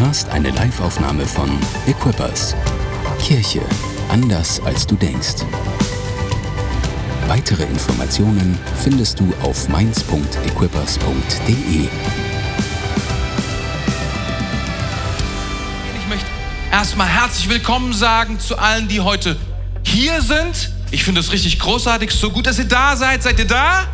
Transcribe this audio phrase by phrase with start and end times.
[0.00, 1.50] hörst eine Liveaufnahme von
[1.86, 2.54] Equippers.
[3.20, 3.60] Kirche
[4.08, 5.44] anders als du denkst.
[7.26, 11.88] Weitere Informationen findest du auf mainz.equippers.de.
[15.96, 16.26] Ich möchte
[16.70, 19.36] erstmal herzlich willkommen sagen zu allen, die heute
[19.82, 20.70] hier sind.
[20.92, 23.24] Ich finde es richtig großartig, so gut, dass ihr da seid.
[23.24, 23.88] Seid ihr da?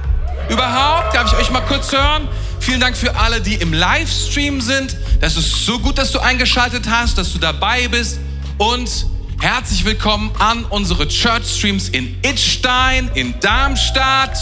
[0.51, 1.15] Überhaupt?
[1.15, 2.29] Darf ich euch mal kurz hören?
[2.61, 4.97] Vielen Dank für alle, die im Livestream sind.
[5.21, 8.21] Das ist so gut, dass du eingeschaltet hast, dass du dabei bist.
[8.59, 9.07] Und
[9.41, 14.37] herzlich willkommen an unsere Church Streams in Idstein, in Darmstadt,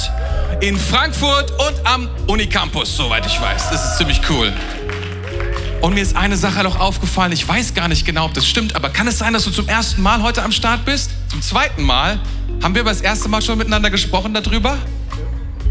[0.60, 3.70] in Frankfurt und am Unicampus, soweit ich weiß.
[3.70, 4.52] Das ist ziemlich cool.
[5.82, 7.32] Und mir ist eine Sache noch aufgefallen.
[7.32, 9.68] Ich weiß gar nicht genau, ob das stimmt, aber kann es sein, dass du zum
[9.68, 11.10] ersten Mal heute am Start bist?
[11.28, 12.18] Zum zweiten Mal?
[12.62, 14.78] Haben wir aber das erste Mal schon miteinander gesprochen darüber?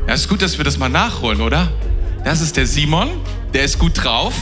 [0.07, 1.71] Ja, ist gut, dass wir das mal nachholen, oder?
[2.23, 3.09] Das ist der Simon,
[3.53, 4.33] der ist gut drauf.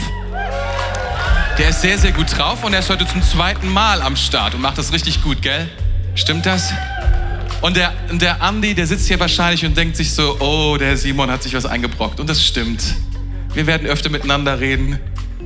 [1.60, 4.54] Der ist sehr, sehr gut drauf und er ist heute zum zweiten Mal am Start
[4.54, 5.68] und macht das richtig gut, gell?
[6.14, 6.72] Stimmt das?
[7.60, 11.30] Und der, der Andi, der sitzt hier wahrscheinlich und denkt sich so, oh, der Simon
[11.30, 12.18] hat sich was eingebrockt.
[12.18, 12.82] Und das stimmt.
[13.52, 14.98] Wir werden öfter miteinander reden.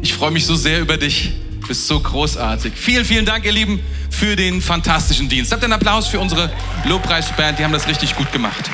[0.03, 1.33] Ich freue mich so sehr über dich.
[1.62, 2.75] Du bist so großartig.
[2.77, 5.51] Vielen, vielen Dank, ihr Lieben, für den fantastischen Dienst.
[5.51, 6.48] Habt einen Applaus für unsere
[6.85, 7.59] Lobpreisband.
[7.59, 8.70] Die haben das richtig gut gemacht.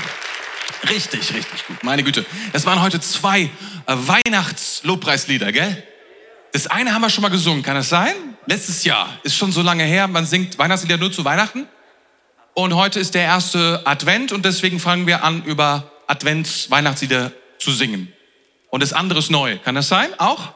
[0.90, 1.82] Richtig, richtig gut.
[1.84, 2.26] Meine Güte.
[2.52, 3.48] Es waren heute zwei
[3.86, 5.82] Weihnachts-Lobpreislieder, gell?
[6.52, 8.14] Das eine haben wir schon mal gesungen, kann das sein?
[8.46, 9.18] Letztes Jahr.
[9.22, 10.08] Ist schon so lange her.
[10.08, 11.68] Man singt Weihnachtslieder nur zu Weihnachten.
[12.54, 18.12] Und heute ist der erste Advent und deswegen fangen wir an, über Advents-Weihnachtslieder zu singen.
[18.70, 19.58] Und das andere ist neu.
[19.58, 20.08] Kann das sein?
[20.18, 20.52] Auch?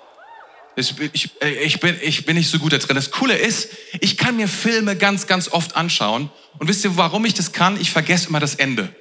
[0.76, 0.94] Ich,
[1.40, 2.96] ich, bin, ich bin nicht so gut da drin.
[2.96, 6.30] Das Coole ist, ich kann mir Filme ganz, ganz oft anschauen.
[6.58, 7.80] Und wisst ihr, warum ich das kann?
[7.80, 8.92] Ich vergesse immer das Ende.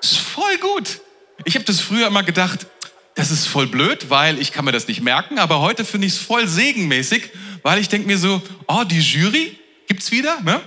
[0.00, 1.00] Ist voll gut.
[1.44, 2.66] Ich habe das früher immer gedacht,
[3.14, 5.38] das ist voll blöd, weil ich kann mir das nicht merken.
[5.38, 7.30] Aber heute finde ich es voll segenmäßig,
[7.62, 9.58] weil ich denke mir so, oh, die Jury
[9.88, 10.60] gibt's wieder, ne?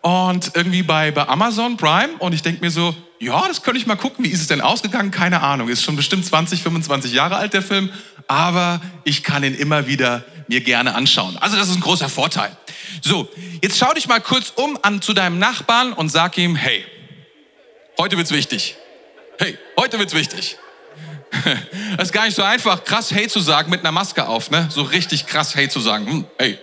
[0.00, 2.14] Und irgendwie bei, bei Amazon Prime.
[2.18, 4.24] Und ich denke mir so, ja, das könnte ich mal gucken.
[4.24, 5.12] Wie ist es denn ausgegangen?
[5.12, 5.68] Keine Ahnung.
[5.68, 7.88] Ist schon bestimmt 20, 25 Jahre alt, der Film.
[8.26, 11.36] Aber ich kann ihn immer wieder mir gerne anschauen.
[11.36, 12.56] Also das ist ein großer Vorteil.
[13.00, 13.28] So,
[13.62, 16.84] jetzt schau dich mal kurz um an zu deinem Nachbarn und sag ihm, hey,
[17.98, 18.76] heute wird's wichtig.
[19.38, 20.58] Hey, heute wird's wichtig.
[21.96, 24.68] Das ist gar nicht so einfach, krass Hey zu sagen mit einer Maske auf, ne?
[24.70, 26.06] So richtig krass Hey zu sagen.
[26.06, 26.58] Hm, hey.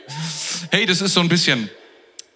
[0.72, 1.70] Hey, das ist so ein bisschen,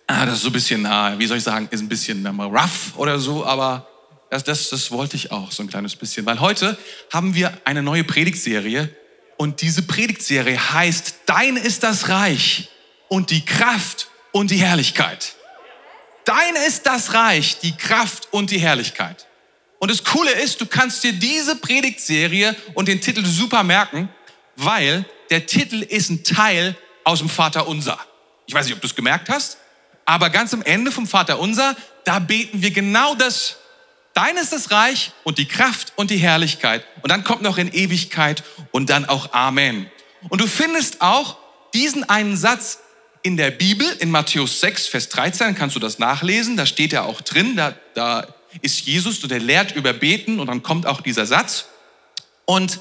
[0.07, 2.39] ah, das ist so ein bisschen, ah, wie soll ich sagen, ist ein bisschen ähm,
[2.39, 3.87] rough oder so, aber
[4.29, 6.25] das, das, das wollte ich auch so ein kleines bisschen.
[6.25, 6.77] Weil heute
[7.11, 8.89] haben wir eine neue Predigtserie
[9.37, 12.69] und diese Predigtserie heißt, Dein ist das Reich
[13.07, 15.35] und die Kraft und die Herrlichkeit.
[16.25, 19.27] Dein ist das Reich, die Kraft und die Herrlichkeit.
[19.83, 24.07] Und das Coole ist, du kannst dir diese Predigtserie und den Titel super merken,
[24.55, 27.99] weil der Titel ist ein Teil aus dem Vater Unser.
[28.45, 29.57] Ich weiß nicht, ob du es gemerkt hast,
[30.05, 33.57] aber ganz am Ende vom Vater Unser, da beten wir genau das.
[34.13, 36.85] Dein ist das Reich und die Kraft und die Herrlichkeit.
[37.01, 38.41] Und dann kommt noch in Ewigkeit
[38.71, 39.91] und dann auch Amen.
[40.29, 41.35] Und du findest auch
[41.73, 42.79] diesen einen Satz
[43.21, 47.03] in der Bibel, in Matthäus 6, Vers 13, kannst du das nachlesen, da steht er
[47.03, 51.01] auch drin, da, da ist Jesus und er lehrt über Beten und dann kommt auch
[51.01, 51.65] dieser Satz.
[52.45, 52.79] Und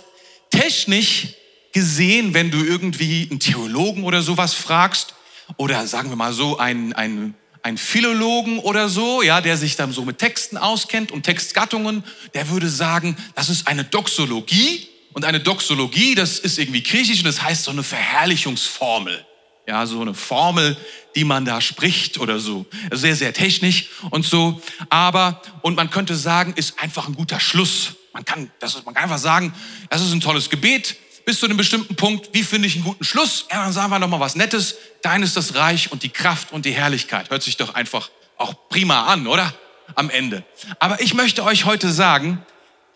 [0.50, 1.28] technisch
[1.72, 5.15] gesehen, wenn du irgendwie einen Theologen oder sowas fragst,
[5.56, 9.93] oder sagen wir mal so, einen, einen, einen Philologen oder so, ja, der sich dann
[9.93, 12.04] so mit Texten auskennt und Textgattungen,
[12.34, 14.89] der würde sagen, das ist eine Doxologie.
[15.15, 19.27] Und eine Doxologie, das ist irgendwie griechisch und das heißt so eine Verherrlichungsformel.
[19.66, 20.76] Ja, so eine Formel,
[21.14, 22.66] die man da spricht oder so.
[22.90, 24.60] Sehr, sehr technisch und so.
[24.90, 27.94] Aber, und man könnte sagen, ist einfach ein guter Schluss.
[28.12, 29.54] Man kann, das ist, man kann einfach sagen,
[29.88, 32.30] das ist ein tolles Gebet bis zu einem bestimmten Punkt.
[32.32, 33.46] Wie finde ich einen guten Schluss?
[33.50, 34.76] Ja, dann sagen wir noch mal was Nettes.
[35.02, 37.30] Dein ist das Reich und die Kraft und die Herrlichkeit.
[37.30, 39.54] Hört sich doch einfach auch prima an, oder?
[39.94, 40.44] Am Ende.
[40.78, 42.44] Aber ich möchte euch heute sagen,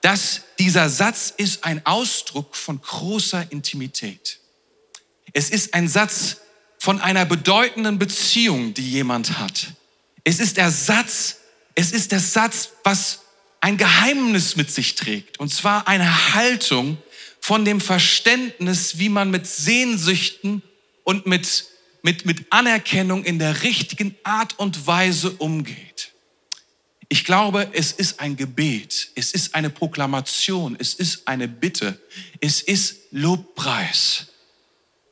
[0.01, 4.39] dass dieser Satz ist ein Ausdruck von großer Intimität.
[5.33, 6.39] Es ist ein Satz,
[6.87, 9.73] von einer bedeutenden Beziehung, die jemand hat.
[10.23, 11.39] Es ist der Satz,
[11.75, 13.23] es ist der Satz, was
[13.61, 15.41] ein Geheimnis mit sich trägt.
[15.41, 16.97] Und zwar eine Haltung
[17.41, 20.63] von dem Verständnis, wie man mit Sehnsüchten
[21.03, 21.65] und mit,
[22.03, 26.13] mit, mit Anerkennung in der richtigen Art und Weise umgeht.
[27.09, 32.01] Ich glaube, es ist ein Gebet, es ist eine Proklamation, es ist eine Bitte,
[32.41, 34.29] es ist Lobpreis.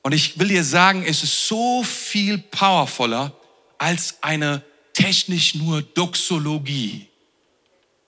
[0.04, 3.32] Und ich will dir sagen, es ist so viel powervoller
[3.78, 4.62] als eine
[4.92, 7.08] technisch nur Doxologie.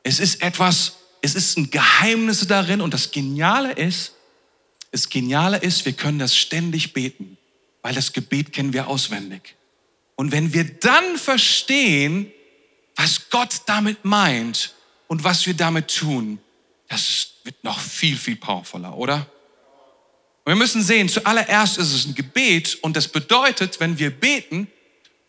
[0.02, 4.12] Es ist etwas, es ist ein Geheimnis darin und das Geniale ist,
[4.93, 7.38] das Geniale ist, wir können das ständig beten.
[7.81, 9.56] Weil das Gebet kennen wir auswendig.
[10.16, 12.31] Und wenn wir dann verstehen,
[12.94, 14.75] was Gott damit meint
[15.08, 16.40] und was wir damit tun,
[16.88, 19.26] das wird noch viel, viel powervoller, oder?
[20.46, 24.69] Und wir müssen sehen, zuallererst ist es ein Gebet und das bedeutet, wenn wir beten,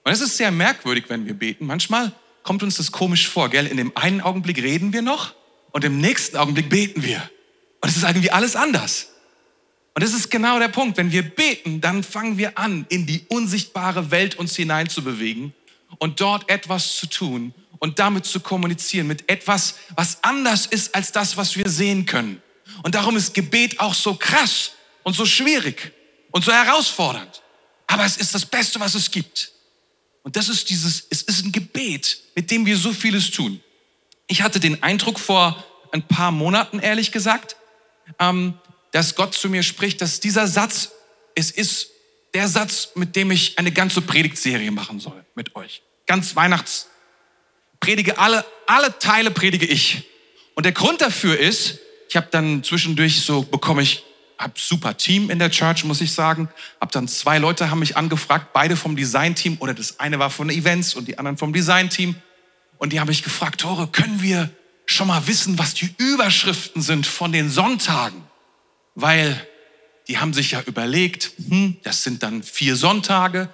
[0.04, 2.12] und es ist sehr merkwürdig, wenn wir beten, manchmal
[2.44, 3.66] kommt uns das komisch vor, gell?
[3.66, 5.34] In dem einen Augenblick reden wir noch
[5.72, 7.18] und im nächsten Augenblick beten wir.
[7.82, 9.08] Und es ist irgendwie alles anders.
[9.96, 10.98] Und das ist genau der Punkt.
[10.98, 15.52] Wenn wir beten, dann fangen wir an, in die unsichtbare Welt uns hineinzubewegen
[15.98, 21.12] und dort etwas zu tun und damit zu kommunizieren mit etwas, was anders ist als
[21.12, 22.40] das, was wir sehen können.
[22.84, 24.74] Und darum ist Gebet auch so krass
[25.08, 25.94] und so schwierig
[26.32, 27.42] und so herausfordernd.
[27.88, 29.54] Aber es ist das Beste, was es gibt.
[30.24, 33.62] Und das ist dieses, es ist ein Gebet, mit dem wir so vieles tun.
[34.28, 35.64] Ich hatte den Eindruck vor
[35.94, 37.56] ein paar Monaten, ehrlich gesagt,
[38.20, 38.56] ähm,
[38.92, 40.92] dass Gott zu mir spricht, dass dieser Satz,
[41.36, 41.88] es ist
[42.34, 45.84] der Satz, mit dem ich eine ganze Predigtserie machen soll mit euch.
[46.06, 46.90] Ganz Weihnachts.
[47.80, 50.04] Predige alle, alle Teile predige ich.
[50.54, 54.04] Und der Grund dafür ist, ich habe dann zwischendurch so bekomme ich
[54.38, 56.50] hab super Team in der Church, muss ich sagen.
[56.80, 60.50] Hab dann zwei Leute haben mich angefragt, beide vom Design-Team oder das eine war von
[60.50, 62.16] Events und die anderen vom Design-Team.
[62.78, 64.50] Und die haben mich gefragt, Tore, können wir
[64.86, 68.24] schon mal wissen, was die Überschriften sind von den Sonntagen?
[68.94, 69.46] Weil
[70.08, 73.50] die haben sich ja überlegt, hm, das sind dann vier Sonntage,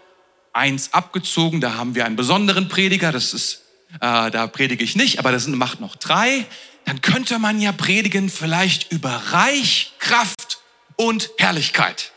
[0.52, 3.64] eins abgezogen, da haben wir einen besonderen Prediger, das ist,
[3.96, 6.46] äh, da predige ich nicht, aber das macht noch drei.
[6.86, 10.60] Dann könnte man ja predigen vielleicht über Reich, Kraft
[10.96, 12.12] und Herrlichkeit.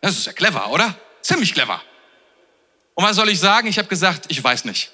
[0.00, 0.98] Das ist ja clever, oder?
[1.22, 1.82] Ziemlich clever.
[2.94, 3.68] Und was soll ich sagen?
[3.68, 4.90] Ich habe gesagt, ich weiß nicht.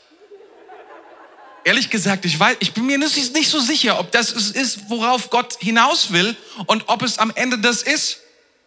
[1.64, 5.30] Ehrlich gesagt, ich weiß, ich bin mir nicht so sicher, ob das es ist, worauf
[5.30, 8.20] Gott hinaus will und ob es am Ende das ist.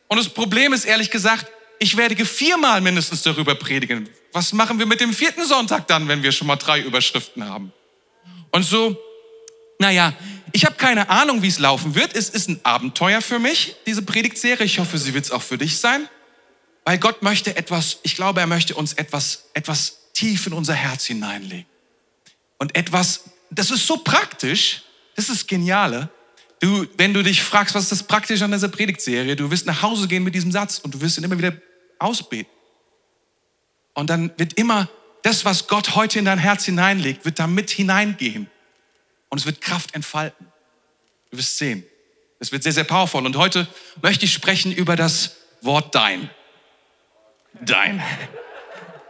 [0.07, 1.45] Und das Problem ist, ehrlich gesagt,
[1.79, 4.09] ich werde viermal mindestens darüber predigen.
[4.31, 7.71] Was machen wir mit dem vierten Sonntag dann, wenn wir schon mal drei Überschriften haben?
[8.51, 8.97] Und so,
[9.77, 10.13] naja,
[10.51, 12.15] ich habe keine Ahnung, wie es laufen wird.
[12.15, 14.65] Es ist ein Abenteuer für mich, diese Predigtserie.
[14.65, 16.07] Ich hoffe, sie wird es auch für dich sein.
[16.85, 21.05] Weil Gott möchte etwas, ich glaube, er möchte uns etwas, etwas tief in unser Herz
[21.05, 21.65] hineinlegen.
[22.59, 24.83] Und etwas, das ist so praktisch,
[25.15, 26.09] das ist geniale.
[26.59, 29.81] Du, wenn du dich fragst, was ist das Praktische an dieser Predigtserie, du wirst nach
[29.81, 31.53] Hause gehen mit diesem Satz und du wirst ihn immer wieder
[31.99, 32.51] ausbeten.
[33.93, 34.89] Und dann wird immer
[35.23, 38.49] das, was Gott heute in dein Herz hineinlegt, wird da mit hineingehen
[39.29, 40.47] und es wird Kraft entfalten.
[41.31, 41.83] Du wirst sehen.
[42.39, 43.25] Es wird sehr, sehr powerful.
[43.25, 43.67] Und heute
[44.01, 46.29] möchte ich sprechen über das Wort dein.
[47.61, 48.01] Dein.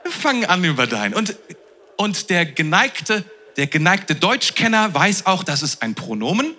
[0.04, 1.14] Wir fangen an über dein.
[1.14, 1.36] Und,
[1.98, 3.26] und der geneigte,
[3.58, 6.56] der geneigte Deutschkenner weiß auch, dass es ein Pronomen.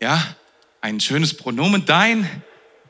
[0.00, 0.36] Ja,
[0.80, 2.28] ein schönes Pronomen, dein.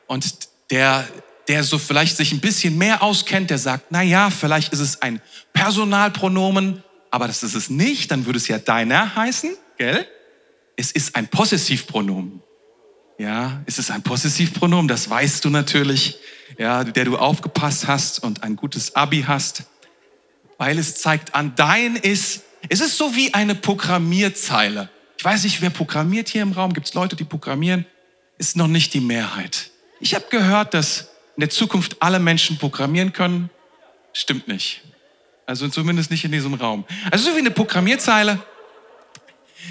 [0.07, 1.07] Und der,
[1.47, 5.01] der so vielleicht sich ein bisschen mehr auskennt, der sagt, na ja, vielleicht ist es
[5.01, 5.21] ein
[5.53, 10.07] Personalpronomen, aber das ist es nicht, dann würde es ja deiner heißen gell?
[10.75, 12.41] Es ist ein Possessivpronomen.
[13.17, 16.17] Ja, es ist ein Possessivpronomen, das weißt du natürlich,
[16.57, 19.63] ja, der du aufgepasst hast und ein gutes Abi hast,
[20.57, 24.89] weil es zeigt an, dein ist, es ist so wie eine Programmierzeile.
[25.17, 27.85] Ich weiß nicht, wer programmiert hier im Raum, gibt es Leute, die programmieren,
[28.37, 29.71] ist noch nicht die Mehrheit.
[30.01, 33.49] Ich habe gehört, dass in der Zukunft alle Menschen programmieren können.
[34.13, 34.81] Stimmt nicht.
[35.45, 36.85] Also zumindest nicht in diesem Raum.
[37.11, 38.39] Also so wie eine Programmierzeile,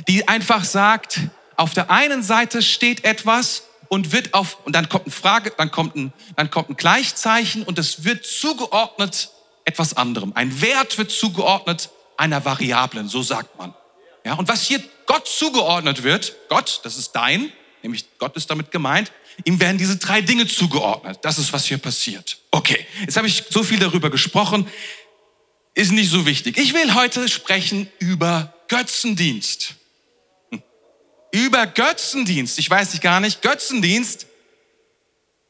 [0.09, 1.21] die einfach sagt,
[1.57, 5.71] auf der einen Seite steht etwas und wird auf, und dann kommt eine Frage, dann
[5.71, 9.31] kommt ein, dann kommt ein Gleichzeichen und es wird zugeordnet
[9.65, 10.33] etwas anderem.
[10.35, 13.75] Ein Wert wird zugeordnet einer Variablen, so sagt man.
[14.25, 18.71] Ja, und was hier Gott zugeordnet wird, Gott, das ist dein, nämlich Gott ist damit
[18.71, 19.13] gemeint,
[19.45, 21.19] ihm werden diese drei Dinge zugeordnet.
[21.23, 22.39] Das ist, was hier passiert.
[22.51, 24.67] Okay, jetzt habe ich so viel darüber gesprochen,
[25.75, 26.57] ist nicht so wichtig.
[26.57, 29.75] Ich will heute sprechen über Götzendienst
[31.35, 32.61] über Götzendienst.
[32.61, 34.27] Ich weiß nicht gar nicht, Götzendienst.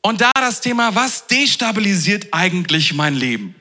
[0.00, 3.54] Und da das Thema, was destabilisiert eigentlich mein Leben?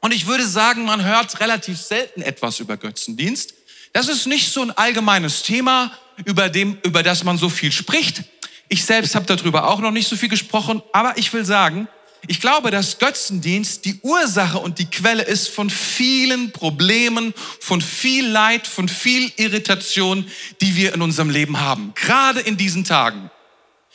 [0.00, 3.52] Und ich würde sagen, man hört relativ selten etwas über Götzendienst.
[3.92, 5.92] Das ist nicht so ein allgemeines Thema,
[6.24, 8.24] über, dem, über das man so viel spricht.
[8.68, 11.88] Ich selbst habe darüber auch noch nicht so viel gesprochen, aber ich will sagen,
[12.26, 18.26] ich glaube, dass Götzendienst die Ursache und die Quelle ist von vielen Problemen, von viel
[18.26, 20.26] Leid, von viel Irritation,
[20.60, 23.30] die wir in unserem Leben haben, gerade in diesen Tagen.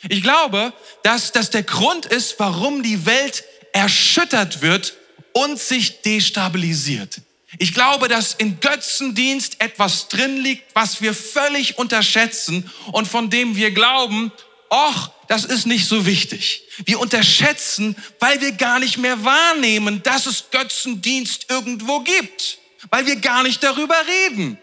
[0.08, 0.72] Ich glaube,
[1.02, 4.94] dass das der Grund ist, warum die Welt erschüttert wird
[5.32, 7.20] und sich destabilisiert.
[7.58, 13.56] Ich glaube, dass in Götzendienst etwas drin liegt, was wir völlig unterschätzen und von dem
[13.56, 14.30] wir glauben,
[14.70, 16.62] ach, das ist nicht so wichtig.
[16.84, 22.58] Wir unterschätzen, weil wir gar nicht mehr wahrnehmen, dass es Götzendienst irgendwo gibt.
[22.88, 24.58] Weil wir gar nicht darüber reden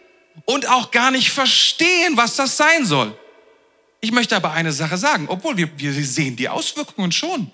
[0.45, 3.17] und auch gar nicht verstehen, was das sein soll.
[3.99, 7.51] Ich möchte aber eine Sache sagen, obwohl wir, wir sehen die Auswirkungen schon.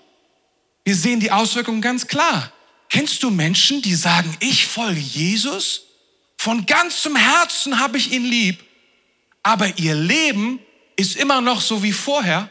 [0.84, 2.52] Wir sehen die Auswirkungen ganz klar.
[2.88, 5.82] Kennst du Menschen, die sagen, ich folge Jesus?
[6.36, 8.62] Von ganzem Herzen habe ich ihn lieb,
[9.42, 10.60] aber ihr Leben
[10.96, 12.50] ist immer noch so wie vorher.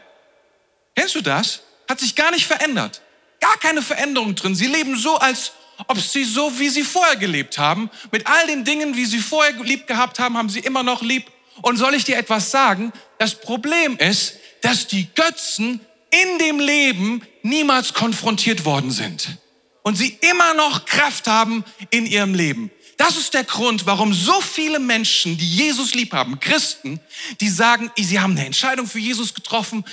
[0.94, 1.60] Kennst du das?
[1.88, 3.02] Hat sich gar nicht verändert.
[3.40, 4.54] Gar keine Veränderung drin.
[4.54, 5.52] Sie leben so, als
[5.88, 7.90] ob sie so, wie sie vorher gelebt haben.
[8.10, 11.30] Mit all den Dingen, wie sie vorher lieb gehabt haben, haben sie immer noch lieb.
[11.62, 12.92] Und soll ich dir etwas sagen?
[13.18, 19.38] Das Problem ist, dass die Götzen in dem Leben niemals konfrontiert worden sind.
[19.82, 22.70] Und sie immer noch Kraft haben in ihrem Leben.
[22.96, 27.00] Das ist der Grund, warum so viele Menschen, die Jesus lieb haben, Christen,
[27.40, 29.84] die sagen, sie haben eine Entscheidung für Jesus getroffen,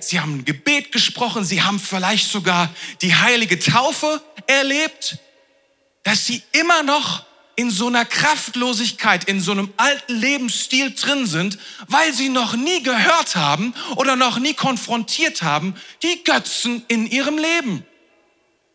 [0.00, 2.68] sie haben ein Gebet gesprochen, sie haben vielleicht sogar
[3.00, 5.16] die heilige Taufe erlebt,
[6.02, 7.24] dass sie immer noch
[7.56, 12.82] in so einer Kraftlosigkeit, in so einem alten Lebensstil drin sind, weil sie noch nie
[12.82, 17.86] gehört haben oder noch nie konfrontiert haben, die Götzen in ihrem Leben.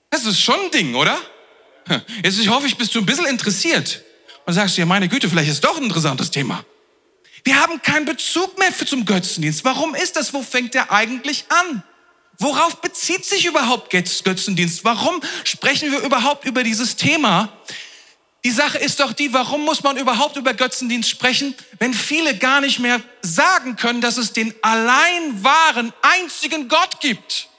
[0.09, 1.19] Das ist schon ein Ding, oder?
[2.23, 4.03] Jetzt ich hoffe ich, bist du ein bisschen interessiert
[4.45, 6.63] und sagst dir, meine Güte, vielleicht ist doch ein interessantes Thema.
[7.43, 9.63] Wir haben keinen Bezug mehr zum Götzendienst.
[9.63, 10.33] Warum ist das?
[10.33, 11.83] Wo fängt der eigentlich an?
[12.37, 14.83] Worauf bezieht sich überhaupt Götzendienst?
[14.85, 17.51] Warum sprechen wir überhaupt über dieses Thema?
[18.45, 22.61] Die Sache ist doch die, warum muss man überhaupt über Götzendienst sprechen, wenn viele gar
[22.61, 27.49] nicht mehr sagen können, dass es den allein wahren, einzigen Gott gibt?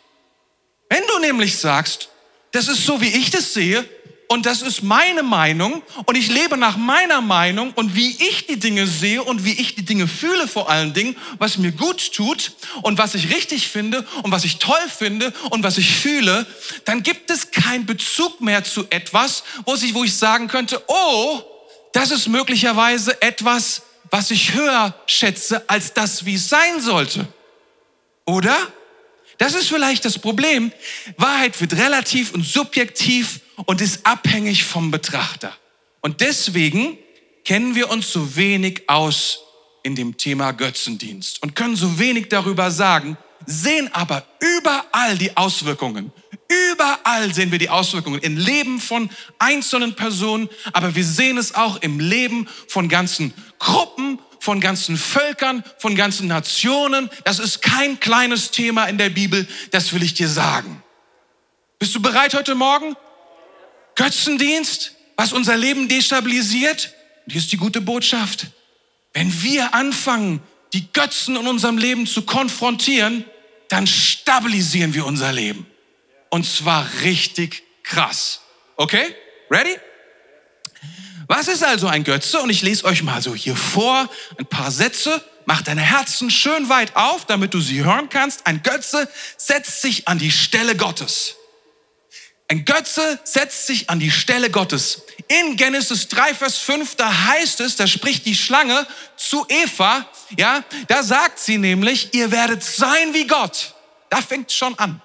[0.89, 2.09] Wenn du nämlich sagst,
[2.53, 3.87] das ist so, wie ich das sehe,
[4.31, 8.61] und das ist meine Meinung und ich lebe nach meiner Meinung und wie ich die
[8.61, 12.53] Dinge sehe und wie ich die Dinge fühle vor allen Dingen, was mir gut tut
[12.83, 16.47] und was ich richtig finde und was ich toll finde und was ich fühle,
[16.85, 21.43] dann gibt es keinen Bezug mehr zu etwas, wo ich, wo ich sagen könnte, oh,
[21.93, 23.83] das ist möglicherweise etwas,
[24.13, 27.27] was ich höher schätze als das, wie es sein sollte.
[28.27, 28.57] Oder?
[29.41, 30.71] Das ist vielleicht das Problem.
[31.17, 35.57] Wahrheit wird relativ und subjektiv und ist abhängig vom Betrachter.
[36.03, 36.99] Und deswegen
[37.47, 39.41] kennen wir uns so wenig aus
[39.83, 43.17] in dem Thema Götzendienst und können so wenig darüber sagen,
[43.47, 46.13] sehen aber überall die Auswirkungen.
[46.73, 51.81] Überall sehen wir die Auswirkungen im Leben von einzelnen Personen, aber wir sehen es auch
[51.81, 57.09] im Leben von ganzen Gruppen von ganzen Völkern, von ganzen Nationen.
[57.25, 60.83] Das ist kein kleines Thema in der Bibel, das will ich dir sagen.
[61.79, 62.97] Bist du bereit heute Morgen?
[63.95, 66.95] Götzendienst, was unser Leben destabilisiert?
[67.27, 68.47] Und hier ist die gute Botschaft.
[69.13, 70.43] Wenn wir anfangen,
[70.73, 73.25] die Götzen in unserem Leben zu konfrontieren,
[73.69, 75.67] dann stabilisieren wir unser Leben.
[76.31, 78.41] Und zwar richtig krass.
[78.77, 79.15] Okay?
[79.51, 79.77] Ready?
[81.31, 82.41] Was ist also ein Götze?
[82.41, 85.23] Und ich lese euch mal so hier vor ein paar Sätze.
[85.45, 88.49] Mach deine Herzen schön weit auf, damit du sie hören kannst.
[88.49, 91.37] Ein Götze setzt sich an die Stelle Gottes.
[92.49, 95.03] Ein Götze setzt sich an die Stelle Gottes.
[95.29, 98.85] In Genesis 3, Vers 5, da heißt es, da spricht die Schlange
[99.17, 103.77] zu Eva, ja, da sagt sie nämlich, ihr werdet sein wie Gott.
[104.09, 105.01] Da fängt schon an.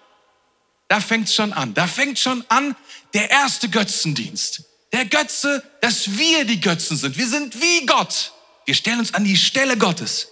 [0.88, 1.76] Da fängt schon an.
[1.76, 2.76] Da fängt schon an
[3.14, 4.64] der erste Götzendienst.
[4.96, 7.18] Der Götze, dass wir die Götzen sind.
[7.18, 8.32] Wir sind wie Gott.
[8.64, 10.30] Wir stellen uns an die Stelle Gottes.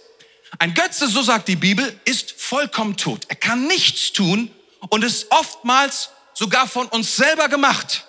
[0.58, 3.26] Ein Götze, so sagt die Bibel, ist vollkommen tot.
[3.28, 4.50] Er kann nichts tun
[4.88, 8.06] und ist oftmals sogar von uns selber gemacht.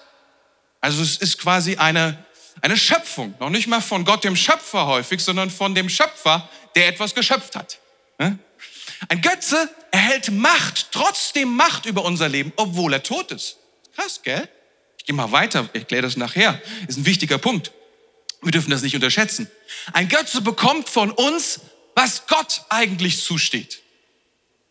[0.79, 2.24] Also es ist quasi eine,
[2.62, 3.35] eine Schöpfung.
[3.41, 7.57] Noch nicht mal von Gott, dem Schöpfer häufig, sondern von dem Schöpfer, der etwas geschöpft
[7.57, 7.79] hat.
[8.17, 8.39] Ein
[9.21, 13.57] Götze erhält Macht, trotzdem Macht über unser Leben, obwohl er tot ist.
[13.93, 14.47] Krass, gell?
[15.05, 16.59] Ich gehe mal weiter, ich erkläre das nachher.
[16.88, 17.71] Ist ein wichtiger Punkt.
[18.41, 19.47] Wir dürfen das nicht unterschätzen.
[19.93, 21.59] Ein Götze bekommt von uns,
[21.93, 23.83] was Gott eigentlich zusteht.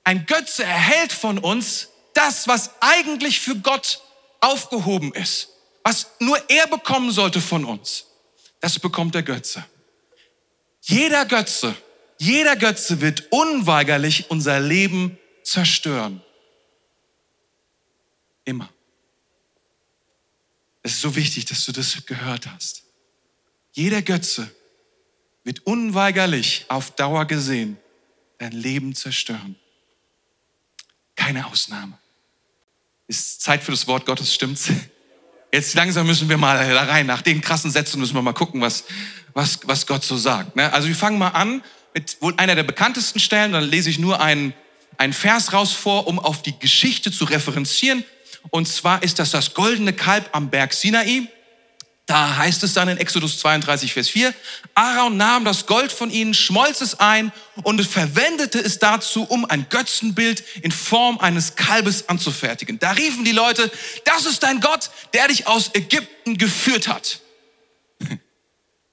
[0.02, 4.00] Ein Götze erhält von uns das, was eigentlich für Gott
[4.40, 5.50] aufgehoben ist,
[5.84, 8.06] was nur er bekommen sollte von uns.
[8.58, 9.64] Das bekommt der Götze.
[10.80, 11.76] Jeder Götze,
[12.18, 16.22] jeder Götze wird unweigerlich unser Leben zerstören.
[18.44, 18.73] Immer.
[20.84, 22.84] Es ist so wichtig, dass du das gehört hast.
[23.72, 24.48] Jeder Götze
[25.42, 27.78] wird unweigerlich auf Dauer gesehen
[28.38, 29.56] dein Leben zerstören.
[31.16, 31.98] Keine Ausnahme.
[33.06, 34.70] Ist Zeit für das Wort Gottes, stimmt's?
[35.52, 37.06] Jetzt langsam müssen wir mal da rein.
[37.06, 38.84] Nach den krassen Sätzen müssen wir mal gucken, was,
[39.32, 40.56] was, was Gott so sagt.
[40.56, 40.70] Ne?
[40.72, 41.62] Also wir fangen mal an
[41.94, 43.52] mit wohl einer der bekanntesten Stellen.
[43.52, 44.52] Dann lese ich nur einen,
[44.98, 48.04] einen Vers raus vor, um auf die Geschichte zu referenzieren.
[48.50, 51.28] Und zwar ist das das goldene Kalb am Berg Sinai.
[52.06, 54.34] Da heißt es dann in Exodus 32, Vers 4,
[54.74, 57.32] Aaron nahm das Gold von ihnen, schmolz es ein
[57.62, 62.78] und verwendete es dazu, um ein Götzenbild in Form eines Kalbes anzufertigen.
[62.78, 63.70] Da riefen die Leute,
[64.04, 67.20] das ist dein Gott, der dich aus Ägypten geführt hat.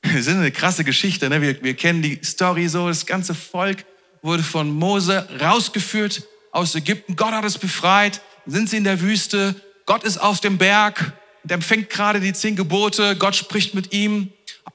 [0.04, 1.30] Das ist eine krasse Geschichte.
[1.30, 1.42] Ne?
[1.42, 3.86] Wir, wir kennen die Story so, das ganze Volk
[4.22, 7.16] wurde von Mose rausgeführt aus Ägypten.
[7.16, 8.22] Gott hat es befreit.
[8.46, 9.56] Sind sie in der Wüste.
[9.86, 13.16] Gott ist auf dem Berg und empfängt gerade die zehn Gebote.
[13.16, 14.32] Gott spricht mit ihm.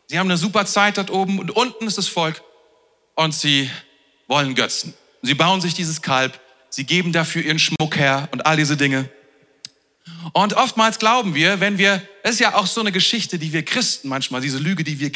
[0.07, 2.43] Sie haben eine super Zeit dort oben und unten ist das Volk
[3.15, 3.71] und sie
[4.29, 4.95] wollen Götzen.
[5.23, 6.39] Sie bauen sich dieses Kalb.
[6.69, 9.09] Sie geben dafür ihren Schmuck her und all diese Dinge.
[10.33, 13.65] Und oftmals glauben wir, wenn wir, das ist ja auch so eine Geschichte, die wir
[13.65, 15.11] Christen manchmal, diese Lüge, die wir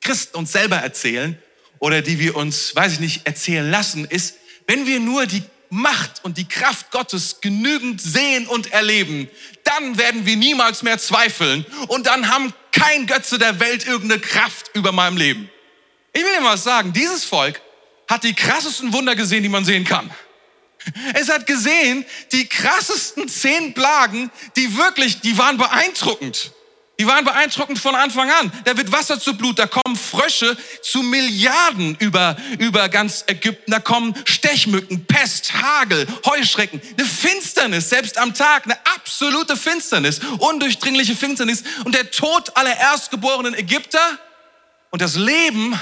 [0.00, 1.38] Christen uns selber erzählen
[1.78, 4.36] oder die wir uns, weiß ich nicht, erzählen lassen, ist,
[4.66, 5.42] wenn wir nur die
[5.74, 9.30] Macht und die Kraft Gottes genügend sehen und erleben,
[9.64, 14.70] dann werden wir niemals mehr zweifeln und dann haben kein Götze der Welt irgendeine Kraft
[14.74, 15.50] über meinem Leben.
[16.12, 17.62] Ich will dir mal was sagen, dieses Volk
[18.06, 20.10] hat die krassesten Wunder gesehen, die man sehen kann.
[21.14, 26.52] Es hat gesehen, die krassesten zehn Plagen, die wirklich, die waren beeindruckend.
[27.02, 28.52] Die waren beeindruckend von Anfang an.
[28.62, 33.72] Da wird Wasser zu Blut, da kommen Frösche zu Milliarden über, über ganz Ägypten.
[33.72, 36.80] Da kommen Stechmücken, Pest, Hagel, Heuschrecken.
[36.96, 41.64] Eine Finsternis, selbst am Tag, eine absolute Finsternis, undurchdringliche Finsternis.
[41.84, 44.20] Und der Tod aller erstgeborenen Ägypter
[44.90, 45.76] und das Leben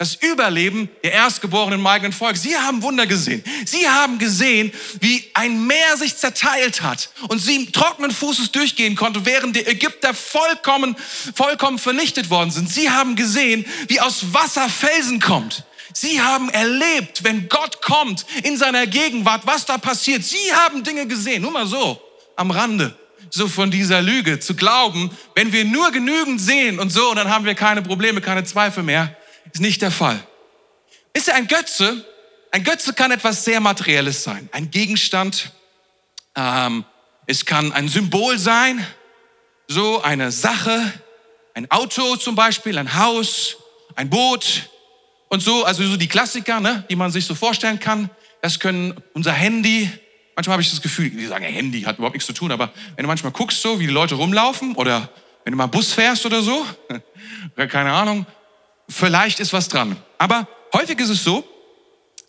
[0.00, 2.38] das Überleben der Erstgeborenen im eigenen Volk.
[2.38, 3.44] Sie haben Wunder gesehen.
[3.66, 9.26] Sie haben gesehen, wie ein Meer sich zerteilt hat und sie trockenen Fußes durchgehen konnte,
[9.26, 10.96] während die Ägypter vollkommen,
[11.34, 12.72] vollkommen vernichtet worden sind.
[12.72, 15.64] Sie haben gesehen, wie aus Wasser Felsen kommt.
[15.92, 20.24] Sie haben erlebt, wenn Gott kommt in seiner Gegenwart, was da passiert.
[20.24, 21.42] Sie haben Dinge gesehen.
[21.42, 22.00] Nur mal so,
[22.36, 22.96] am Rande
[23.28, 27.44] so von dieser Lüge zu glauben, wenn wir nur genügend sehen und so, dann haben
[27.44, 29.14] wir keine Probleme, keine Zweifel mehr.
[29.52, 30.20] Ist nicht der Fall.
[31.12, 32.04] Ist ja ein Götze?
[32.52, 34.48] Ein Götze kann etwas sehr Materielles sein.
[34.52, 35.52] Ein Gegenstand.
[36.36, 36.84] Ähm,
[37.26, 38.84] es kann ein Symbol sein.
[39.68, 40.92] So eine Sache.
[41.54, 43.56] Ein Auto zum Beispiel, ein Haus,
[43.96, 44.70] ein Boot
[45.28, 45.64] und so.
[45.64, 48.10] Also so die Klassiker, ne, die man sich so vorstellen kann.
[48.40, 49.90] Das können unser Handy.
[50.34, 53.02] Manchmal habe ich das Gefühl, die sagen, Handy hat überhaupt nichts zu tun, aber wenn
[53.02, 55.10] du manchmal guckst, so wie die Leute rumlaufen oder
[55.44, 56.64] wenn du mal Bus fährst oder so,
[57.68, 58.26] keine Ahnung,
[58.90, 59.96] vielleicht ist was dran.
[60.18, 61.46] Aber häufig ist es so,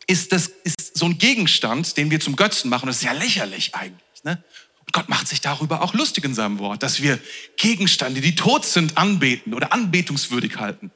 [0.07, 2.87] ist das ist so ein Gegenstand, den wir zum Götzen machen.
[2.87, 4.23] Das ist ja lächerlich eigentlich.
[4.23, 4.43] Ne?
[4.79, 7.19] Und Gott macht sich darüber auch lustig in seinem Wort, dass wir
[7.57, 10.91] Gegenstände, die tot sind, anbeten oder anbetungswürdig halten.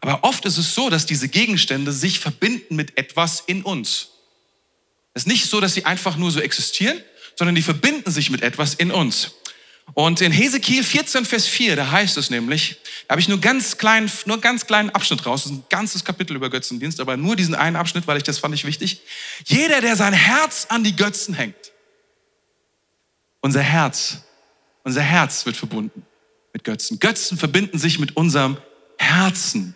[0.00, 4.10] Aber oft ist es so, dass diese Gegenstände sich verbinden mit etwas in uns.
[5.14, 7.00] Es ist nicht so, dass sie einfach nur so existieren,
[7.36, 9.32] sondern die verbinden sich mit etwas in uns.
[9.94, 12.76] Und in Hesekiel 14, Vers 4, da heißt es nämlich,
[13.06, 16.04] da habe ich nur ganz kleinen, nur ganz kleinen Abschnitt raus, das ist ein ganzes
[16.04, 19.00] Kapitel über Götzendienst, aber nur diesen einen Abschnitt, weil ich das fand ich wichtig.
[19.44, 21.72] Jeder, der sein Herz an die Götzen hängt,
[23.40, 24.18] unser Herz,
[24.84, 26.06] unser Herz wird verbunden
[26.52, 27.00] mit Götzen.
[27.00, 28.58] Götzen verbinden sich mit unserem
[28.98, 29.74] Herzen.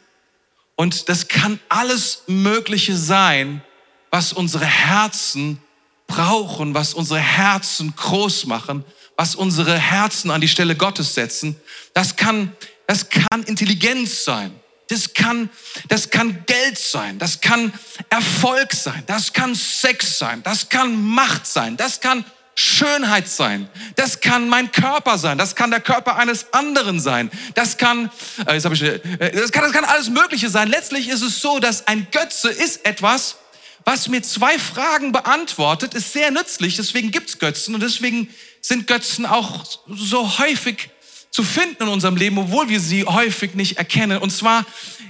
[0.77, 3.63] Und das kann alles Mögliche sein,
[4.11, 5.59] was unsere Herzen
[6.07, 8.85] brauchen, was unsere Herzen groß machen
[9.17, 11.57] was unsere Herzen an die Stelle Gottes setzen.
[11.93, 12.53] Das kann,
[12.87, 14.53] das kann Intelligenz sein.
[14.89, 15.49] Das kann,
[15.89, 17.19] das kann Geld sein.
[17.19, 17.73] Das kann
[18.11, 19.03] Erfolg sein.
[19.07, 20.43] Das kann Sex sein.
[20.43, 21.77] Das kann Macht sein.
[21.77, 22.25] Das kann
[22.55, 23.69] Schönheit sein.
[23.97, 25.39] Das kann mein Körper sein.
[25.39, 27.31] Das kann der Körper eines anderen sein.
[27.55, 28.11] Das kann,
[28.47, 29.01] äh, jetzt ich, äh,
[29.33, 30.69] das kann, das kann alles Mögliche sein.
[30.69, 33.37] Letztlich ist es so, dass ein Götze ist etwas,
[33.85, 36.77] was mir zwei Fragen beantwortet, ist sehr nützlich.
[36.77, 38.29] Deswegen gibt's Götzen und deswegen
[38.61, 40.91] sind Götzen auch so häufig
[41.31, 44.19] zu finden in unserem Leben, obwohl wir sie häufig nicht erkennen.
[44.19, 44.65] Und zwar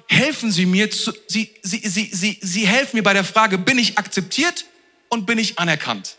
[0.08, 3.78] helfen sie mir, zu, sie, sie, sie, sie, sie helfen mir bei der Frage, bin
[3.78, 4.64] ich akzeptiert
[5.08, 6.16] und bin ich anerkannt?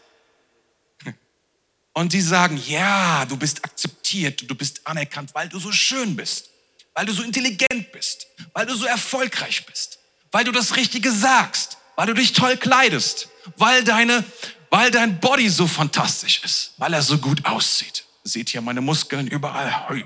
[1.93, 6.49] Und sie sagen, ja, du bist akzeptiert, du bist anerkannt, weil du so schön bist,
[6.93, 9.99] weil du so intelligent bist, weil du so erfolgreich bist,
[10.31, 14.23] weil du das Richtige sagst, weil du dich toll kleidest, weil deine,
[14.69, 18.05] weil dein Body so fantastisch ist, weil er so gut aussieht.
[18.23, 20.05] Seht ihr meine Muskeln überall?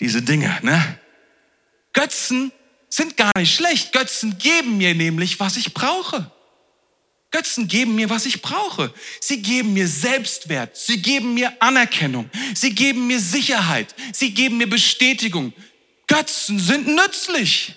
[0.00, 0.98] Diese Dinge, ne?
[1.92, 2.52] Götzen
[2.88, 3.92] sind gar nicht schlecht.
[3.92, 6.30] Götzen geben mir nämlich, was ich brauche.
[7.32, 8.92] Götzen geben mir, was ich brauche.
[9.20, 10.76] Sie geben mir Selbstwert.
[10.76, 12.30] Sie geben mir Anerkennung.
[12.54, 13.94] Sie geben mir Sicherheit.
[14.12, 15.52] Sie geben mir Bestätigung.
[16.06, 17.74] Götzen sind nützlich.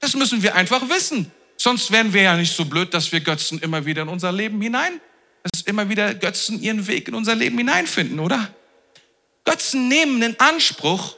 [0.00, 1.30] Das müssen wir einfach wissen.
[1.62, 4.62] Sonst wären wir ja nicht so blöd, dass wir Götzen immer wieder in unser Leben
[4.62, 4.98] hinein,
[5.42, 8.54] dass immer wieder Götzen ihren Weg in unser Leben hineinfinden, oder?
[9.44, 11.16] Götzen nehmen in Anspruch,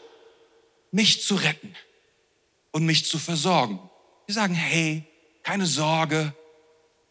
[0.91, 1.77] mich zu retten
[2.73, 3.79] und mich zu versorgen.
[4.29, 5.05] Die sagen, hey,
[5.45, 6.35] keine Sorge,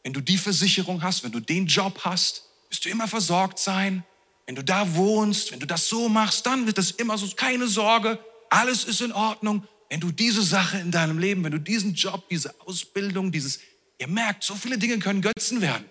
[0.04, 4.04] wenn du die Versicherung hast, wenn du den Job hast, wirst du immer versorgt sein.
[4.46, 7.70] Wenn du da wohnst, wenn du das so machst, dann wird das immer so, keine
[7.70, 9.66] Sorge, alles ist in Ordnung.
[9.92, 13.60] Wenn du diese Sache in deinem Leben, wenn du diesen Job, diese Ausbildung, dieses,
[14.00, 15.84] ihr merkt, so viele Dinge können Götzen werden.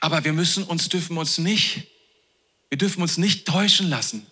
[0.00, 1.86] Aber wir müssen uns, dürfen uns nicht,
[2.70, 4.26] wir dürfen uns nicht täuschen lassen.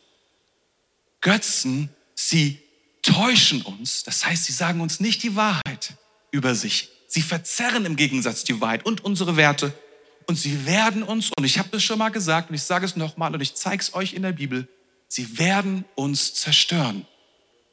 [1.20, 2.58] Götzen, sie
[3.02, 4.02] täuschen uns.
[4.02, 5.92] Das heißt, sie sagen uns nicht die Wahrheit
[6.30, 6.88] über sich.
[7.06, 9.78] Sie verzerren im Gegensatz die Wahrheit und unsere Werte.
[10.26, 12.96] Und sie werden uns, und ich habe das schon mal gesagt und ich sage es
[12.96, 14.66] nochmal und ich zeige es euch in der Bibel,
[15.06, 17.06] sie werden uns zerstören.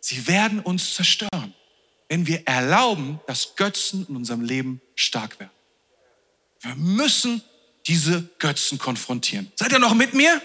[0.06, 1.54] Sie werden uns zerstören,
[2.10, 5.54] wenn wir erlauben, dass Götzen in unserem Leben stark werden.
[6.60, 7.42] Wir müssen
[7.88, 9.50] diese Götzen konfrontieren.
[9.56, 10.42] Seid ihr noch mit mir?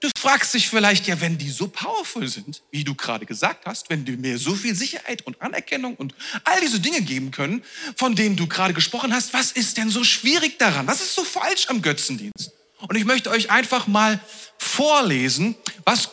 [0.00, 3.90] Du fragst dich vielleicht, ja, wenn die so powerful sind, wie du gerade gesagt hast,
[3.90, 6.12] wenn die mir so viel Sicherheit und Anerkennung und
[6.42, 7.62] all diese Dinge geben können,
[7.94, 10.88] von denen du gerade gesprochen hast, was ist denn so schwierig daran?
[10.88, 12.50] Was ist so falsch am Götzendienst?
[12.80, 14.20] Und ich möchte euch einfach mal
[14.58, 16.10] vorlesen, was,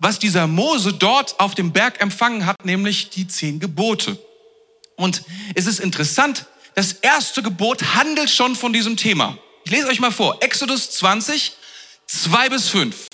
[0.00, 4.18] was dieser Mose dort auf dem Berg empfangen hat, nämlich die zehn Gebote.
[4.96, 5.22] Und
[5.54, 9.38] es ist interessant, das erste Gebot handelt schon von diesem Thema.
[9.64, 10.42] Ich lese euch mal vor.
[10.42, 11.52] Exodus 20,
[12.06, 13.06] 2 bis 5.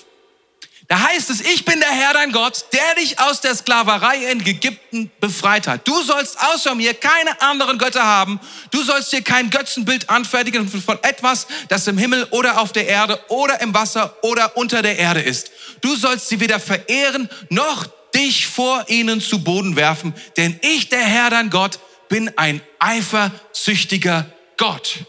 [0.87, 4.45] Da heißt es, ich bin der Herr dein Gott, der dich aus der Sklaverei in
[4.45, 5.85] Ägypten befreit hat.
[5.85, 8.39] Du sollst außer mir keine anderen Götter haben.
[8.71, 13.19] Du sollst dir kein Götzenbild anfertigen von etwas, das im Himmel oder auf der Erde
[13.27, 15.51] oder im Wasser oder unter der Erde ist.
[15.81, 21.03] Du sollst sie weder verehren noch dich vor ihnen zu Boden werfen, denn ich, der
[21.03, 24.99] Herr dein Gott, bin ein eifersüchtiger Gott.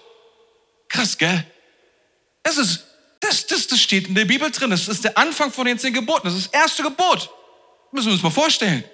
[0.89, 1.45] Krass, gell?
[2.43, 2.88] Das ist
[3.21, 4.71] das, das, das steht in der Bibel drin.
[4.71, 6.27] Das ist der Anfang von den zehn Geboten.
[6.27, 7.31] Das ist das erste Gebot.
[7.93, 8.85] müssen wir uns mal vorstellen.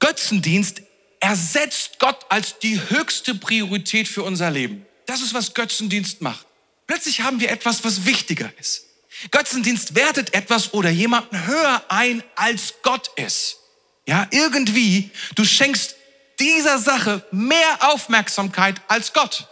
[0.00, 0.82] Götzendienst
[1.20, 4.86] ersetzt Gott als die höchste Priorität für unser Leben.
[5.06, 6.46] Das ist, was Götzendienst macht.
[6.86, 8.84] Plötzlich haben wir etwas, was wichtiger ist.
[9.30, 13.58] Götzendienst wertet etwas oder jemanden höher ein, als Gott ist.
[14.06, 15.96] Ja, irgendwie, du schenkst
[16.38, 19.48] dieser Sache mehr Aufmerksamkeit als Gott.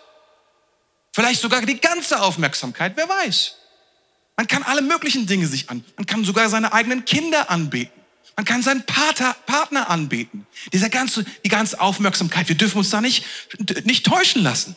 [1.12, 3.56] Vielleicht sogar die ganze Aufmerksamkeit, wer weiß.
[4.36, 5.84] Man kann alle möglichen Dinge sich an.
[5.96, 8.00] Man kann sogar seine eigenen Kinder anbeten.
[8.36, 10.46] Man kann seinen Pater, Partner anbeten.
[10.72, 13.26] Dieser ganze, die ganze Aufmerksamkeit, wir dürfen uns da nicht,
[13.84, 14.74] nicht täuschen lassen.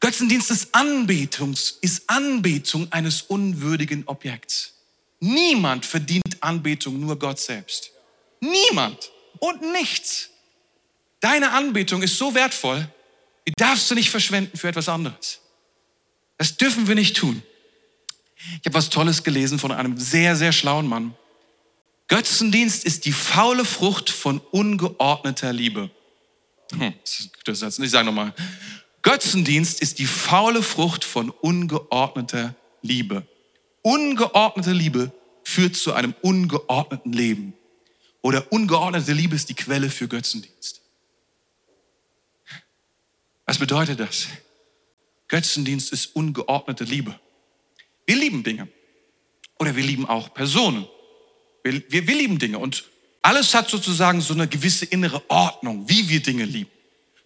[0.00, 4.74] Götzendienst ist Anbetungs, ist Anbetung eines unwürdigen Objekts.
[5.20, 7.92] Niemand verdient Anbetung, nur Gott selbst.
[8.40, 10.30] Niemand und nichts.
[11.20, 12.88] Deine Anbetung ist so wertvoll,
[13.46, 15.40] die darfst du nicht verschwenden für etwas anderes.
[16.38, 17.42] Das dürfen wir nicht tun.
[18.60, 21.14] Ich habe was Tolles gelesen von einem sehr, sehr schlauen Mann.
[22.08, 25.90] Götzendienst ist die faule Frucht von ungeordneter Liebe.
[26.72, 27.78] Hm, das ist ein guter Satz.
[27.78, 28.34] Ich sage nochmal.
[29.02, 33.26] Götzendienst ist die faule Frucht von ungeordneter Liebe.
[33.82, 35.12] Ungeordnete Liebe
[35.44, 37.54] führt zu einem ungeordneten Leben.
[38.20, 40.80] Oder ungeordnete Liebe ist die Quelle für Götzendienst.
[43.46, 44.26] Was bedeutet das?
[45.28, 47.18] Götzendienst ist ungeordnete Liebe.
[48.04, 48.68] Wir lieben Dinge.
[49.58, 50.86] Oder wir lieben auch Personen.
[51.62, 52.58] Wir, wir, wir lieben Dinge.
[52.58, 52.84] Und
[53.22, 56.70] alles hat sozusagen so eine gewisse innere Ordnung, wie wir Dinge lieben.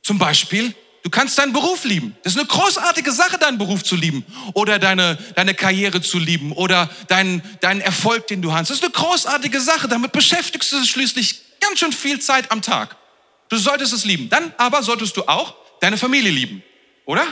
[0.03, 2.17] Zum Beispiel, du kannst deinen Beruf lieben.
[2.23, 4.25] Das ist eine großartige Sache, deinen Beruf zu lieben.
[4.55, 6.53] Oder deine, deine Karriere zu lieben.
[6.53, 8.71] Oder deinen, deinen Erfolg, den du hast.
[8.71, 9.89] Das ist eine großartige Sache.
[9.89, 12.97] Damit beschäftigst du dich schließlich ganz schön viel Zeit am Tag.
[13.49, 14.29] Du solltest es lieben.
[14.29, 16.63] Dann aber solltest du auch deine Familie lieben,
[17.05, 17.27] oder?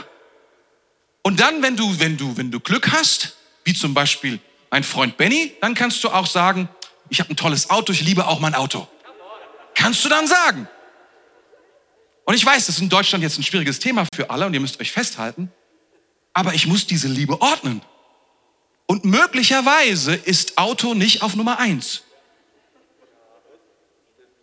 [1.21, 4.39] Und dann, wenn du, wenn du, wenn du Glück hast, wie zum Beispiel
[4.71, 6.69] mein Freund Benny, dann kannst du auch sagen,
[7.09, 8.87] ich habe ein tolles Auto, ich liebe auch mein Auto.
[9.75, 10.67] Kannst du dann sagen.
[12.25, 14.59] Und ich weiß, das ist in Deutschland jetzt ein schwieriges Thema für alle und ihr
[14.59, 15.51] müsst euch festhalten,
[16.33, 17.81] aber ich muss diese Liebe ordnen.
[18.85, 22.03] Und möglicherweise ist Auto nicht auf Nummer eins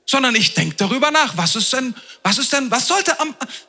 [0.06, 3.16] sondern ich denke darüber nach, was ist denn, was ist denn, was sollte,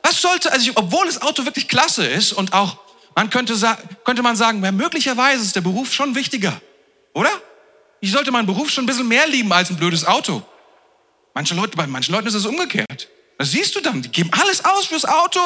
[0.02, 2.78] was sollte, also ich, obwohl das Auto wirklich klasse ist und auch,
[3.16, 3.54] man könnte,
[4.04, 6.60] könnte man sagen, möglicherweise ist der Beruf schon wichtiger,
[7.12, 7.30] oder?
[8.00, 10.40] Ich sollte meinen Beruf schon ein bisschen mehr lieben als ein blödes Auto.
[11.34, 13.08] Manche Leute, bei manchen Leuten ist es umgekehrt.
[13.38, 15.40] Das siehst du dann, die geben alles aus fürs Auto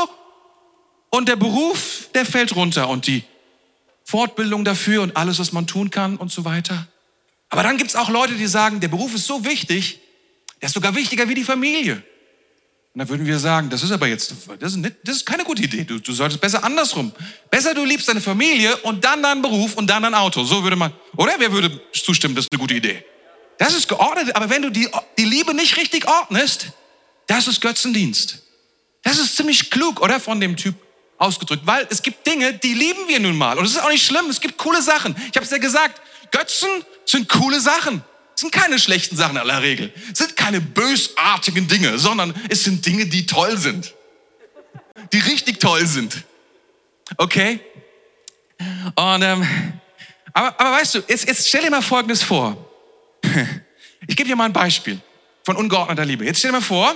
[1.09, 3.24] und der Beruf, der fällt runter und die
[4.05, 6.87] Fortbildung dafür und alles, was man tun kann und so weiter.
[7.48, 10.01] Aber dann gibt es auch Leute, die sagen, der Beruf ist so wichtig,
[10.62, 11.94] Der ist sogar wichtiger wie die Familie.
[12.94, 15.42] Und dann würden wir sagen, das ist aber jetzt, das ist, nicht, das ist keine
[15.42, 15.83] gute Idee.
[15.83, 17.11] Du, du solltest besser andersrum.
[17.51, 20.44] Besser du liebst deine Familie und dann deinen Beruf und dann dein Auto.
[20.44, 21.35] So würde man, oder?
[21.38, 23.05] Wer würde zustimmen, das ist eine gute Idee?
[23.59, 26.66] Das ist geordnet, aber wenn du die, die Liebe nicht richtig ordnest,
[27.27, 28.42] das ist Götzendienst.
[29.03, 30.20] Das ist ziemlich klug, oder?
[30.20, 30.77] Von dem Typ
[31.18, 31.62] ausgedrückt.
[31.66, 33.59] Weil es gibt Dinge, die lieben wir nun mal.
[33.59, 34.27] Und es ist auch nicht schlimm.
[34.31, 35.16] Es gibt coole Sachen.
[35.31, 36.01] Ich habe es ja gesagt.
[36.31, 36.68] Götzen
[37.05, 38.05] sind coole Sachen
[38.42, 39.92] sind keine schlechten Sachen in aller Regel.
[40.12, 43.94] Sind keine bösartigen Dinge, sondern es sind Dinge, die toll sind.
[45.12, 46.24] Die richtig toll sind.
[47.16, 47.61] Okay?
[48.96, 49.46] Und, ähm,
[50.33, 52.57] aber, aber weißt du, jetzt, jetzt stell dir mal Folgendes vor.
[54.09, 55.00] Ich gebe dir mal ein Beispiel
[55.44, 56.24] von ungeordneter Liebe.
[56.24, 56.92] Jetzt stell dir mal vor,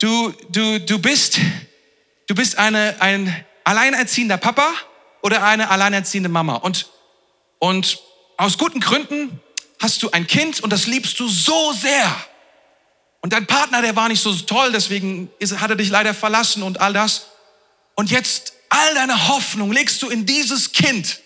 [0.00, 1.38] du, du, du bist,
[2.26, 3.34] du bist eine, ein
[3.64, 4.70] alleinerziehender Papa
[5.22, 6.56] oder eine alleinerziehende Mama.
[6.56, 6.90] Und,
[7.58, 7.98] und
[8.36, 9.40] aus guten Gründen
[9.78, 12.24] hast du ein Kind und das liebst du so sehr.
[13.20, 16.80] Und dein Partner, der war nicht so toll, deswegen hat er dich leider verlassen und
[16.80, 17.26] all das.
[17.94, 21.20] Und jetzt all deine Hoffnung legst du in dieses Kind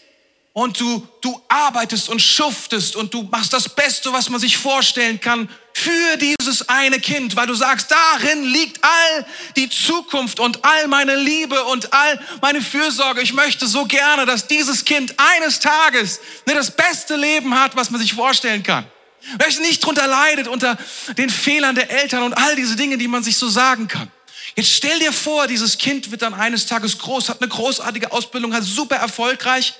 [0.52, 5.20] und du, du arbeitest und schuftest und du machst das Beste, was man sich vorstellen
[5.20, 10.88] kann für dieses eine Kind, weil du sagst, darin liegt all die Zukunft und all
[10.88, 13.22] meine Liebe und all meine Fürsorge.
[13.22, 17.90] Ich möchte so gerne, dass dieses Kind eines Tages ne, das beste Leben hat, was
[17.90, 18.84] man sich vorstellen kann.
[19.38, 20.76] Dass nicht drunter leidet unter
[21.16, 24.10] den Fehlern der Eltern und all diese Dinge, die man sich so sagen kann.
[24.56, 28.52] Jetzt stell dir vor, dieses Kind wird dann eines Tages groß, hat eine großartige Ausbildung,
[28.52, 29.74] hat super erfolgreich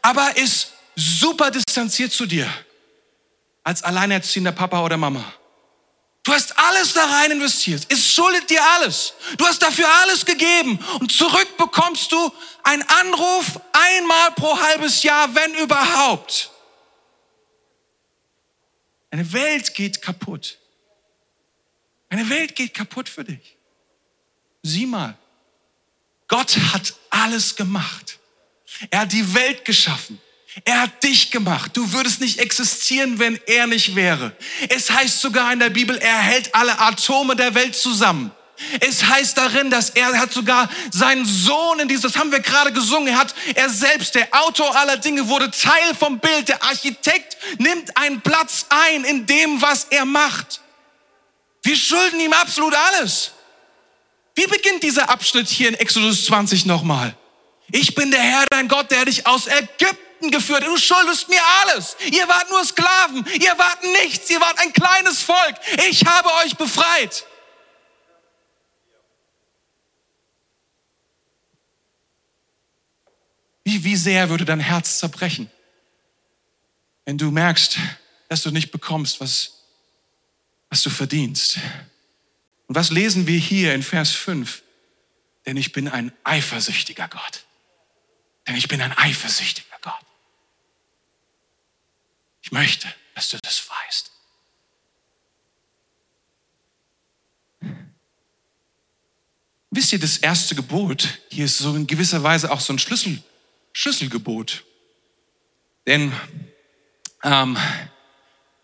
[0.00, 2.52] aber ist super distanziert zu dir
[3.64, 5.24] als alleinerziehender Papa oder Mama.
[6.24, 7.84] Du hast alles da rein investiert.
[7.88, 9.12] Es schuldet dir alles.
[9.36, 10.78] Du hast dafür alles gegeben.
[11.00, 16.50] Und zurück bekommst du einen Anruf einmal pro halbes Jahr, wenn überhaupt.
[19.10, 20.58] Eine Welt geht kaputt.
[22.08, 23.56] Eine Welt geht kaputt für dich.
[24.62, 25.18] Sieh mal,
[26.28, 28.20] Gott hat alles gemacht.
[28.90, 30.20] Er hat die Welt geschaffen.
[30.64, 31.70] Er hat dich gemacht.
[31.74, 34.36] Du würdest nicht existieren, wenn er nicht wäre.
[34.68, 38.30] Es heißt sogar in der Bibel, er hält alle Atome der Welt zusammen.
[38.80, 42.72] Es heißt darin, dass er hat sogar seinen Sohn in dieses, das haben wir gerade
[42.72, 46.48] gesungen, er hat, er selbst, der Autor aller Dinge, wurde Teil vom Bild.
[46.48, 50.60] Der Architekt nimmt einen Platz ein in dem, was er macht.
[51.62, 53.32] Wir schulden ihm absolut alles.
[54.34, 57.16] Wie beginnt dieser Abschnitt hier in Exodus 20 nochmal?
[57.72, 60.68] Ich bin der Herr, dein Gott, der dich aus Ägypten geführt hat.
[60.68, 61.96] Du schuldest mir alles.
[62.10, 63.24] Ihr wart nur Sklaven.
[63.40, 64.28] Ihr wart nichts.
[64.28, 65.56] Ihr wart ein kleines Volk.
[65.88, 67.24] Ich habe euch befreit.
[73.64, 75.50] Wie, wie sehr würde dein Herz zerbrechen,
[77.06, 77.78] wenn du merkst,
[78.28, 79.62] dass du nicht bekommst, was,
[80.68, 81.58] was du verdienst.
[82.66, 84.62] Und was lesen wir hier in Vers 5?
[85.46, 87.44] Denn ich bin ein eifersüchtiger Gott.
[88.46, 89.94] Denn ich bin ein eifersüchtiger Gott.
[92.42, 94.10] Ich möchte, dass du das weißt.
[99.70, 103.22] Wisst ihr, das erste Gebot, hier ist so in gewisser Weise auch so ein Schlüssel,
[103.72, 104.64] Schlüsselgebot.
[105.86, 106.12] Denn
[107.22, 107.56] ähm,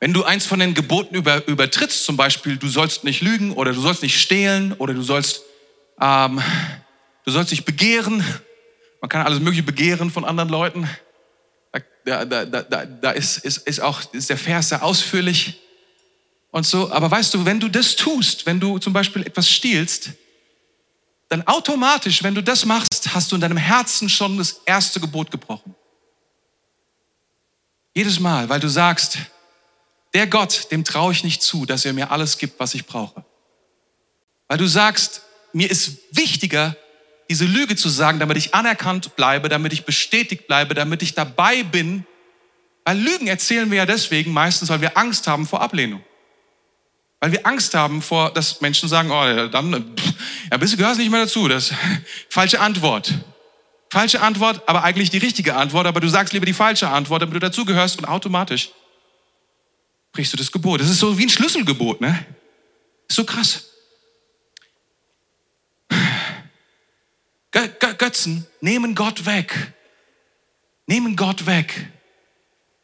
[0.00, 3.72] wenn du eins von den Geboten über, übertrittst, zum Beispiel, du sollst nicht lügen oder
[3.72, 5.42] du sollst nicht stehlen oder du sollst,
[6.00, 6.42] ähm,
[7.24, 8.22] du sollst nicht begehren
[9.00, 10.88] man kann alles Mögliche begehren von anderen Leuten.
[12.04, 15.60] Da, da, da, da, da ist, ist, ist auch ist der Vers sehr ausführlich
[16.50, 16.90] und so.
[16.90, 20.10] Aber weißt du, wenn du das tust, wenn du zum Beispiel etwas stiehlst,
[21.28, 25.30] dann automatisch, wenn du das machst, hast du in deinem Herzen schon das erste Gebot
[25.30, 25.74] gebrochen.
[27.94, 29.18] Jedes Mal, weil du sagst,
[30.14, 33.24] der Gott, dem traue ich nicht zu, dass er mir alles gibt, was ich brauche.
[34.46, 36.76] Weil du sagst, mir ist wichtiger,
[37.30, 41.62] diese Lüge zu sagen, damit ich anerkannt bleibe, damit ich bestätigt bleibe, damit ich dabei
[41.62, 42.06] bin.
[42.84, 46.02] Weil Lügen erzählen wir ja deswegen meistens, weil wir Angst haben vor Ablehnung.
[47.20, 49.94] Weil wir Angst haben vor, dass Menschen sagen, oh, dann,
[50.50, 51.48] ja, bist du gehörst nicht mehr dazu.
[51.48, 51.72] Das
[52.30, 53.12] falsche Antwort.
[53.90, 57.34] Falsche Antwort, aber eigentlich die richtige Antwort, aber du sagst lieber die falsche Antwort, damit
[57.34, 58.70] du dazugehörst und automatisch
[60.12, 60.80] brichst du das Gebot.
[60.80, 62.26] Das ist so wie ein Schlüsselgebot, ne?
[63.08, 63.70] Ist so krass.
[67.50, 69.72] Götzen nehmen Gott weg.
[70.86, 71.90] Nehmen Gott weg,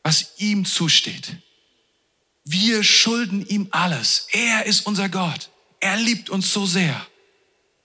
[0.02, 1.36] was ihm zusteht.
[2.44, 4.28] Wir schulden ihm alles.
[4.32, 5.48] Er ist unser Gott.
[5.80, 7.06] Er liebt uns so sehr.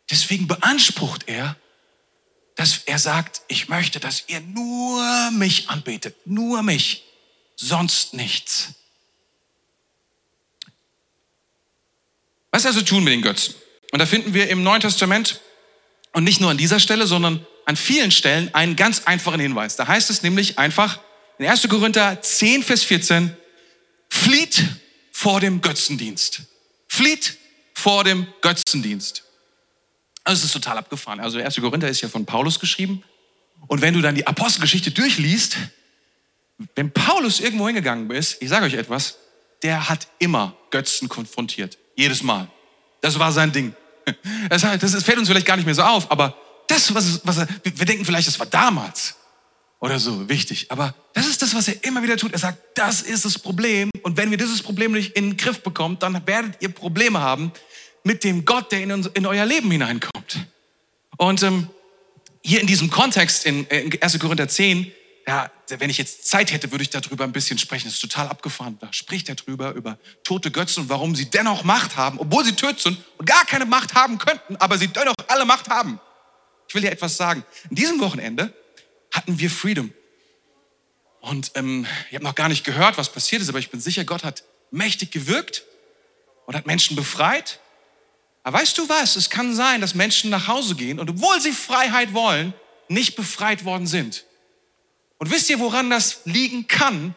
[0.10, 1.56] Deswegen beansprucht er,
[2.56, 7.06] dass er sagt, ich möchte, dass ihr nur mich anbetet, nur mich,
[7.56, 8.74] sonst nichts.
[12.52, 13.56] Was also tun mit den Götzen?
[13.92, 15.40] Und da finden wir im Neuen Testament
[16.14, 19.76] und nicht nur an dieser Stelle, sondern an vielen Stellen einen ganz einfachen Hinweis.
[19.76, 21.00] Da heißt es nämlich einfach
[21.38, 21.68] in 1.
[21.70, 23.36] Korinther 10, Vers 14,
[24.10, 24.66] flieht
[25.12, 26.42] vor dem Götzendienst.
[26.88, 27.38] Flieht
[27.74, 29.24] vor dem Götzendienst.
[30.24, 31.20] Also es ist total abgefahren.
[31.20, 31.56] Also 1.
[31.56, 33.04] Korinther ist ja von Paulus geschrieben.
[33.68, 35.58] Und wenn du dann die Apostelgeschichte durchliest,
[36.76, 39.18] wenn Paulus irgendwo hingegangen ist, ich sage euch etwas,
[39.64, 41.78] der hat immer Götzen konfrontiert.
[41.96, 42.50] Jedes Mal.
[43.02, 43.76] Das war sein Ding.
[44.50, 46.36] Das, das fällt uns vielleicht gar nicht mehr so auf, aber
[46.68, 49.16] das, was, was er, wir denken vielleicht, das war damals
[49.80, 50.68] oder so wichtig.
[50.70, 52.34] Aber das ist das, was er immer wieder tut.
[52.34, 53.90] Er sagt, das ist das Problem.
[54.04, 57.52] Und wenn wir dieses Problem nicht in den Griff bekommen, dann werdet ihr Probleme haben
[58.04, 60.46] mit dem Gott, der in, in euer Leben hineinkommt.
[61.18, 61.70] Und ähm,
[62.44, 64.20] hier in diesem Kontext, in, in 1.
[64.20, 64.92] Korinther 10,
[65.30, 67.86] ja, wenn ich jetzt Zeit hätte, würde ich darüber ein bisschen sprechen.
[67.86, 68.80] Das ist total abgefahren.
[68.82, 72.54] Da spricht er drüber, über tote Götzen und warum sie dennoch Macht haben, obwohl sie
[72.54, 76.00] tot sind und gar keine Macht haben könnten, aber sie dennoch alle Macht haben.
[76.68, 77.44] Ich will dir etwas sagen.
[77.70, 78.52] In diesem Wochenende
[79.14, 79.94] hatten wir Freedom.
[81.22, 84.06] Und ähm, ich habe noch gar nicht gehört, was passiert ist, aber ich bin sicher,
[84.06, 85.64] Gott hat mächtig gewirkt
[86.48, 87.60] und hat Menschen befreit.
[88.42, 89.16] Aber weißt du was?
[89.16, 92.56] Es kann sein, dass Menschen nach Hause gehen und obwohl sie Freiheit wollen,
[92.88, 94.26] nicht befreit worden sind.
[95.20, 97.14] Und wisst ihr, woran das liegen kann?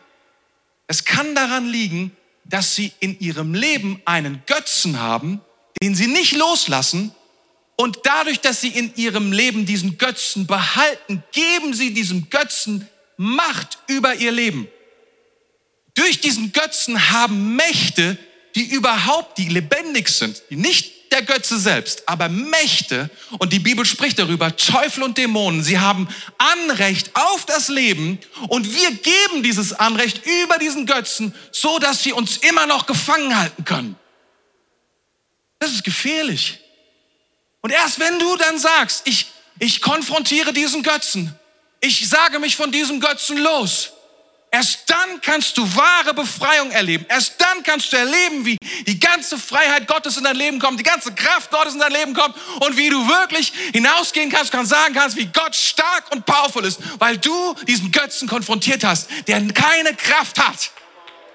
[0.87, 5.41] Es kann daran liegen, dass sie in ihrem Leben einen Götzen haben,
[5.81, 7.15] den sie nicht loslassen.
[7.77, 13.79] Und dadurch, dass sie in ihrem Leben diesen Götzen behalten, geben sie diesem Götzen Macht
[13.87, 14.67] über ihr Leben.
[15.95, 18.19] Durch diesen Götzen haben Mächte,
[18.55, 23.85] die überhaupt, die lebendig sind, die nicht der Götze selbst, aber Mächte, und die Bibel
[23.85, 29.75] spricht darüber, Teufel und Dämonen, sie haben Anrecht auf das Leben und wir geben dieses
[29.75, 33.97] Anrecht über diesen Götzen, so dass sie uns immer noch gefangen halten können.
[35.59, 36.59] Das ist gefährlich.
[37.61, 39.27] Und erst wenn du dann sagst, ich,
[39.59, 41.39] ich konfrontiere diesen Götzen,
[41.81, 43.93] ich sage mich von diesem Götzen los,
[44.55, 47.07] Erst dann kannst du wahre Befreiung erleben.
[47.09, 50.85] Erst dann kannst du erleben, wie die ganze Freiheit Gottes in dein Leben kommt, die
[50.85, 54.93] ganze Kraft Gottes in dein Leben kommt und wie du wirklich hinausgehen kannst, kannst sagen
[54.93, 59.95] kannst, wie Gott stark und powerful ist, weil du diesen Götzen konfrontiert hast, der keine
[59.95, 60.71] Kraft hat.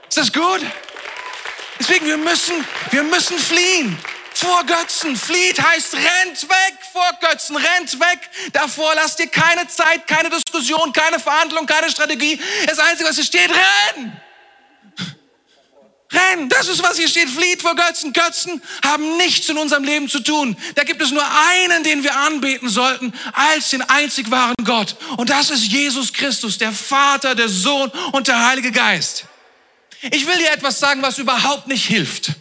[0.08, 0.62] Ist das gut?
[1.80, 3.98] Deswegen, wir müssen, wir müssen fliehen
[4.40, 5.16] vor Götzen.
[5.16, 8.94] Flieht heißt rennt weg vor Götzen, rennt weg davor.
[8.96, 12.40] Lasst dir keine Zeit, keine Diskussion, keine Verhandlung, keine Strategie.
[12.66, 14.22] Das Einzige, was hier steht, renn!
[16.10, 17.30] Renn, das ist, was hier steht.
[17.30, 18.14] Flieht vor Götzen.
[18.14, 20.56] Götzen haben nichts in unserem Leben zu tun.
[20.76, 24.96] Da gibt es nur einen, den wir anbeten sollten, als den einzig wahren Gott.
[25.18, 29.26] Und das ist Jesus Christus, der Vater, der Sohn und der Heilige Geist.
[30.02, 32.32] Ich will dir etwas sagen, was überhaupt nicht hilft.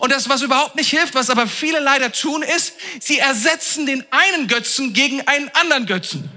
[0.00, 4.04] Und das, was überhaupt nicht hilft, was aber viele leider tun, ist, sie ersetzen den
[4.10, 6.30] einen Götzen gegen einen anderen Götzen.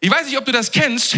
[0.00, 1.16] Ich weiß nicht, ob du das kennst,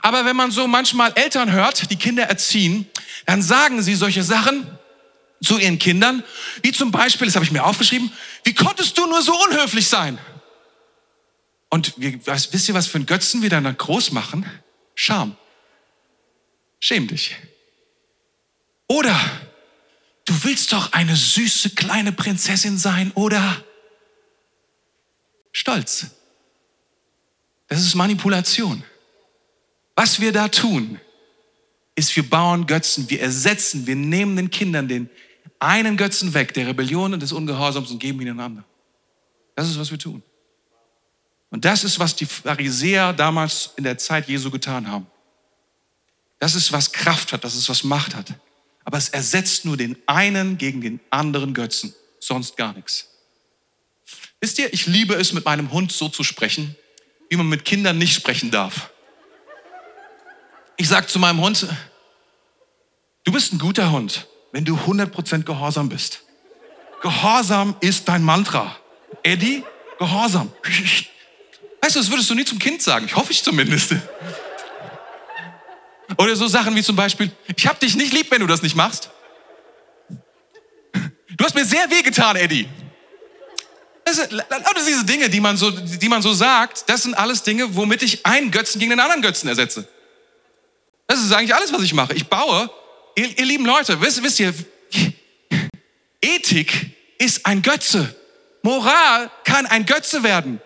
[0.00, 2.88] aber wenn man so manchmal Eltern hört, die Kinder erziehen,
[3.26, 4.66] dann sagen sie solche Sachen
[5.42, 6.22] zu ihren Kindern,
[6.62, 8.12] wie zum Beispiel, das habe ich mir aufgeschrieben,
[8.44, 10.18] wie konntest du nur so unhöflich sein?
[11.68, 11.94] Und
[12.26, 14.44] was, wisst ihr, was für einen Götzen wir dann groß machen?
[14.94, 15.36] Scham.
[16.80, 17.36] Schäm dich.
[18.88, 19.18] Oder
[20.24, 23.64] du willst doch eine süße kleine Prinzessin sein, oder?
[25.52, 26.06] Stolz.
[27.68, 28.82] Das ist Manipulation.
[29.94, 31.00] Was wir da tun,
[31.94, 35.10] ist, wir bauen Götzen, wir ersetzen, wir nehmen den Kindern den
[35.58, 38.64] einen Götzen weg, der Rebellion und des Ungehorsams und geben ihn den anderen.
[39.54, 40.22] Das ist, was wir tun.
[41.50, 45.06] Und das ist, was die Pharisäer damals in der Zeit Jesu getan haben.
[46.38, 48.34] Das ist, was Kraft hat, das ist, was Macht hat
[48.90, 53.08] aber es ersetzt nur den einen gegen den anderen Götzen, sonst gar nichts.
[54.40, 56.74] Wisst ihr, ich liebe es, mit meinem Hund so zu sprechen,
[57.28, 58.90] wie man mit Kindern nicht sprechen darf.
[60.76, 61.68] Ich sage zu meinem Hund,
[63.22, 66.24] du bist ein guter Hund, wenn du 100% gehorsam bist.
[67.00, 68.76] Gehorsam ist dein Mantra.
[69.22, 69.62] Eddie,
[70.00, 70.50] Gehorsam.
[71.80, 73.06] Weißt du, das würdest du nie zum Kind sagen.
[73.06, 73.94] Ich hoffe ich zumindest.
[76.20, 78.76] Oder so Sachen wie zum Beispiel, ich hab dich nicht lieb, wenn du das nicht
[78.76, 79.08] machst.
[81.30, 82.68] Du hast mir sehr wehgetan, Eddie.
[84.04, 87.42] Das sind lauter diese Dinge, die man, so, die man so sagt, das sind alles
[87.42, 89.88] Dinge, womit ich einen Götzen gegen den anderen Götzen ersetze.
[91.06, 92.12] Das ist eigentlich alles, was ich mache.
[92.12, 92.68] Ich baue,
[93.16, 94.52] ihr, ihr lieben Leute, wisst, wisst ihr,
[96.20, 98.14] Ethik ist ein Götze.
[98.60, 100.60] Moral kann ein Götze werden.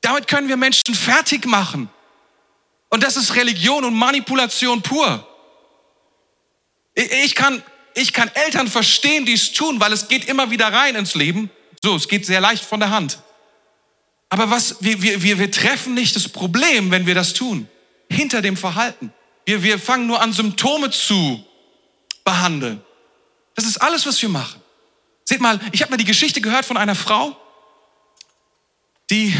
[0.00, 1.90] Damit können wir Menschen fertig machen.
[2.92, 5.26] Und das ist Religion und Manipulation pur.
[6.94, 7.62] Ich kann
[7.94, 11.50] ich kann Eltern verstehen, die es tun, weil es geht immer wieder rein ins Leben.
[11.82, 13.18] So, es geht sehr leicht von der Hand.
[14.28, 17.66] Aber was, wir, wir, wir, treffen nicht das Problem, wenn wir das tun.
[18.10, 19.10] Hinter dem Verhalten.
[19.46, 21.42] Wir, wir fangen nur an, Symptome zu
[22.24, 22.82] behandeln.
[23.54, 24.60] Das ist alles, was wir machen.
[25.24, 27.34] Seht mal, ich habe mal die Geschichte gehört von einer Frau,
[29.08, 29.34] die,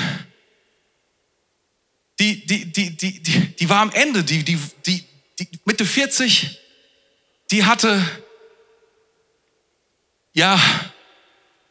[2.22, 4.56] die, die, die, die, die, die war am Ende, die, die,
[4.86, 5.04] die,
[5.40, 6.56] die Mitte 40,
[7.50, 8.00] die hatte,
[10.32, 10.58] ja,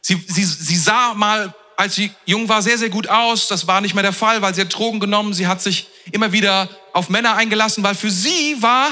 [0.02, 3.48] sie, sie, sie sah mal, als sie jung war, sehr, sehr gut aus.
[3.48, 5.32] Das war nicht mehr der Fall, weil sie hat Drogen genommen.
[5.32, 8.90] Sie hat sich immer wieder auf Männer eingelassen, weil für sie war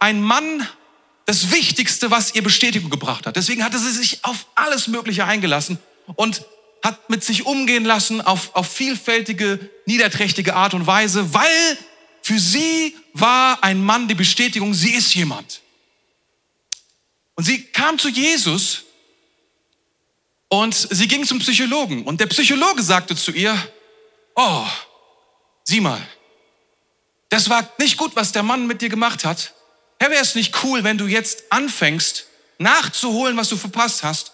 [0.00, 0.66] ein Mann
[1.26, 3.36] das Wichtigste, was ihr Bestätigung gebracht hat.
[3.36, 5.78] Deswegen hatte sie sich auf alles Mögliche eingelassen
[6.16, 6.42] und
[6.82, 11.78] hat mit sich umgehen lassen auf, auf vielfältige, niederträchtige Art und Weise, weil
[12.22, 15.60] für sie war ein Mann die Bestätigung, sie ist jemand.
[17.34, 18.84] Und sie kam zu Jesus
[20.48, 22.04] und sie ging zum Psychologen.
[22.04, 23.56] Und der Psychologe sagte zu ihr,
[24.34, 24.66] oh,
[25.64, 26.00] sieh mal,
[27.28, 29.54] das war nicht gut, was der Mann mit dir gemacht hat.
[30.00, 32.26] Herr, wäre es nicht cool, wenn du jetzt anfängst,
[32.58, 34.32] nachzuholen, was du verpasst hast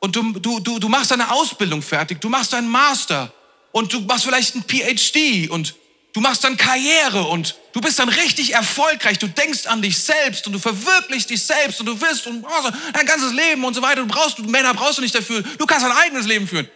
[0.00, 3.32] und du, du, du, du machst deine Ausbildung fertig, du machst deinen Master
[3.72, 5.74] und du machst vielleicht ein PhD und
[6.12, 10.46] du machst dann Karriere und du bist dann richtig erfolgreich, du denkst an dich selbst
[10.46, 13.82] und du verwirklichst dich selbst und du wirst und brauchst dein ganzes Leben und so
[13.82, 14.00] weiter.
[14.02, 16.66] Du brauchst, Männer brauchst du nicht dafür, du kannst dein eigenes Leben führen.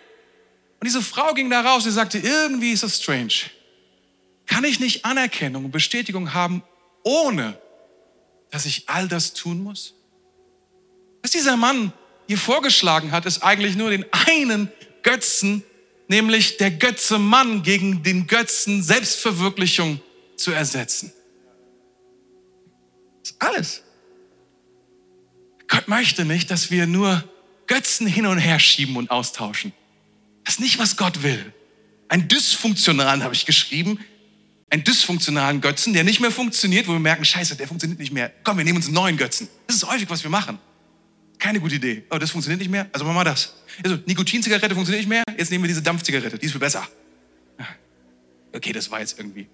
[0.81, 3.33] Und diese Frau ging da raus, sie sagte, irgendwie ist das strange.
[4.47, 6.62] Kann ich nicht Anerkennung und Bestätigung haben,
[7.03, 7.59] ohne
[8.51, 9.95] dass ich all das tun muss?
[11.23, 11.93] Was dieser Mann
[12.31, 14.70] ihr vorgeschlagen hat, ist eigentlich nur den einen
[15.03, 15.64] Götzen,
[16.07, 20.01] nämlich der Götze Mann gegen den Götzen Selbstverwirklichung
[20.37, 21.12] zu ersetzen.
[23.22, 23.83] Das ist alles.
[25.66, 27.24] Gott möchte nicht, dass wir nur
[27.66, 29.72] Götzen hin und her schieben und austauschen.
[30.45, 31.53] Das ist nicht, was Gott will.
[32.09, 33.99] Ein dysfunktionalen habe ich geschrieben,
[34.68, 38.33] einen dysfunktionalen Götzen, der nicht mehr funktioniert, wo wir merken, scheiße, der funktioniert nicht mehr.
[38.45, 39.49] Komm, wir nehmen uns einen neuen Götzen.
[39.66, 40.61] Das ist häufig, was wir machen.
[41.41, 42.05] Keine gute Idee.
[42.11, 43.55] Oh, das funktioniert nicht mehr, also machen wir das.
[43.82, 46.86] Also, Nikotinzigarette funktioniert nicht mehr, jetzt nehmen wir diese Dampfzigarette, die ist viel besser.
[48.53, 49.47] Okay, das war jetzt irgendwie.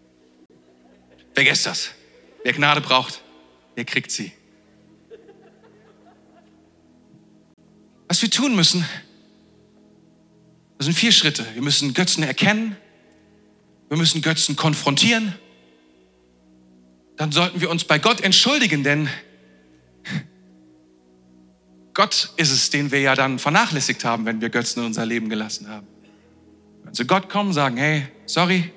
[1.33, 1.91] Vergesst das.
[2.43, 3.23] Wer Gnade braucht,
[3.77, 4.33] der kriegt sie.
[8.09, 8.85] Was wir tun müssen,
[10.79, 11.47] das sind vier Schritte.
[11.55, 12.77] Wir müssen Götzen erkennen,
[13.89, 15.35] wir müssen Götzen konfrontieren.
[17.17, 19.09] Dann sollten wir uns bei Gott entschuldigen, denn
[21.97, 25.31] Gott ist es, den wir ja dann vernachlässigt haben, wenn wir Götzen in unser Leben
[25.31, 25.87] gelassen haben.
[26.85, 28.71] Wenn zu Gott kommen, sagen, hey, sorry,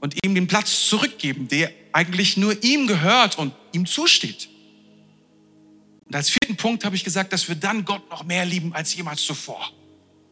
[0.00, 4.48] und ihm den Platz zurückgeben, der eigentlich nur ihm gehört und ihm zusteht.
[6.06, 8.96] Und als vierten Punkt habe ich gesagt, dass wir dann Gott noch mehr lieben als
[8.96, 9.70] jemals zuvor.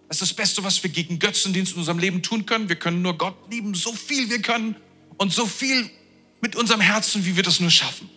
[0.08, 2.68] Das ist das Beste, was wir gegen Götzendienst in unserem Leben tun können.
[2.68, 4.74] Wir können nur Gott lieben, so viel wir können
[5.18, 5.88] und so viel
[6.40, 8.10] mit unserem Herzen, wie wir das nur schaffen.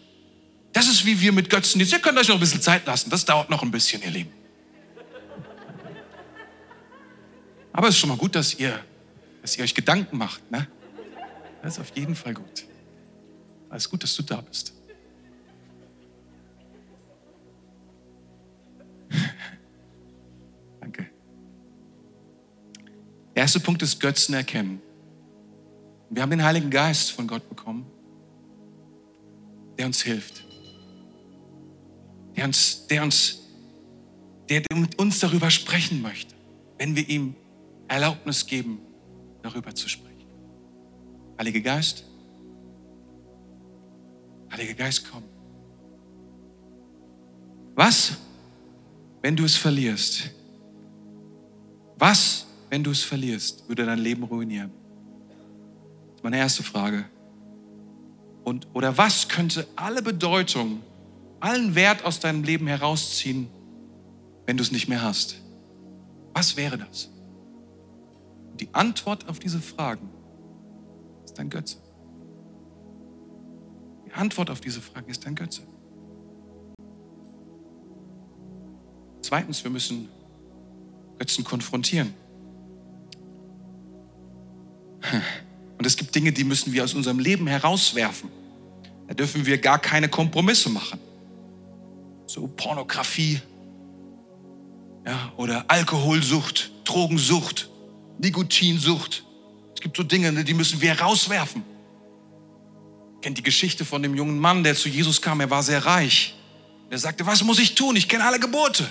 [0.73, 1.93] Das ist wie wir mit Götzendienst.
[1.93, 3.09] Ihr könnt euch noch ein bisschen Zeit lassen.
[3.09, 4.31] Das dauert noch ein bisschen, ihr Lieben.
[7.73, 8.79] Aber es ist schon mal gut, dass ihr,
[9.41, 10.49] dass ihr euch Gedanken macht.
[10.51, 10.67] Ne?
[11.61, 12.65] Das ist auf jeden Fall gut.
[13.69, 14.73] Alles gut, dass du da bist.
[23.39, 24.81] Der erste Punkt ist Götzen erkennen.
[26.09, 27.85] Wir haben den Heiligen Geist von Gott bekommen,
[29.77, 30.43] der uns hilft,
[32.39, 33.39] der uns, der uns,
[34.47, 36.33] der mit uns darüber sprechen möchte,
[36.77, 37.35] wenn wir ihm
[37.89, 38.79] Erlaubnis geben,
[39.41, 40.25] darüber zu sprechen.
[41.37, 42.05] Heiliger Geist,
[44.53, 45.23] Heiliger Geist, komm.
[47.75, 48.13] Was,
[49.21, 50.31] wenn du es verlierst?
[51.97, 54.71] Was, wenn du es verlierst, würde dein Leben ruinieren?
[56.07, 57.05] Das ist meine erste Frage.
[58.45, 60.81] Und, oder was könnte alle Bedeutung,
[61.39, 63.49] allen Wert aus deinem Leben herausziehen,
[64.45, 65.41] wenn du es nicht mehr hast?
[66.33, 67.09] Was wäre das?
[68.59, 70.09] Die Antwort auf diese Fragen
[71.23, 71.77] ist dein Götze.
[74.05, 75.61] Die Antwort auf diese Fragen ist dein Götze.
[79.21, 80.09] Zweitens, wir müssen
[81.19, 82.13] Götzen konfrontieren.
[85.77, 88.29] Und es gibt Dinge, die müssen wir aus unserem Leben herauswerfen.
[89.07, 90.99] Da dürfen wir gar keine Kompromisse machen.
[92.39, 93.41] So Pornografie
[95.05, 97.69] ja, oder Alkoholsucht, Drogensucht,
[98.17, 99.25] Nikotinsucht.
[99.75, 101.65] Es gibt so Dinge, die müssen wir herauswerfen.
[103.21, 105.41] Kennt die Geschichte von dem jungen Mann, der zu Jesus kam.
[105.41, 106.35] Er war sehr reich.
[106.89, 107.97] Er sagte, was muss ich tun?
[107.97, 108.89] Ich kenne alle Gebote.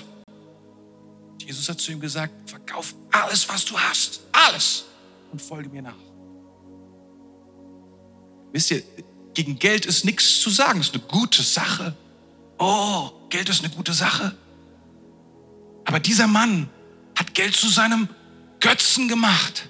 [1.43, 4.21] Jesus hat zu ihm gesagt, verkauf alles, was du hast.
[4.31, 4.85] Alles.
[5.33, 5.97] Und folge mir nach.
[8.53, 8.83] Wisst ihr,
[9.33, 10.81] gegen Geld ist nichts zu sagen.
[10.81, 11.97] Es ist eine gute Sache.
[12.59, 14.37] Oh, Geld ist eine gute Sache.
[15.85, 16.69] Aber dieser Mann
[17.17, 18.09] hat Geld zu seinem
[18.61, 19.69] Götzen gemacht.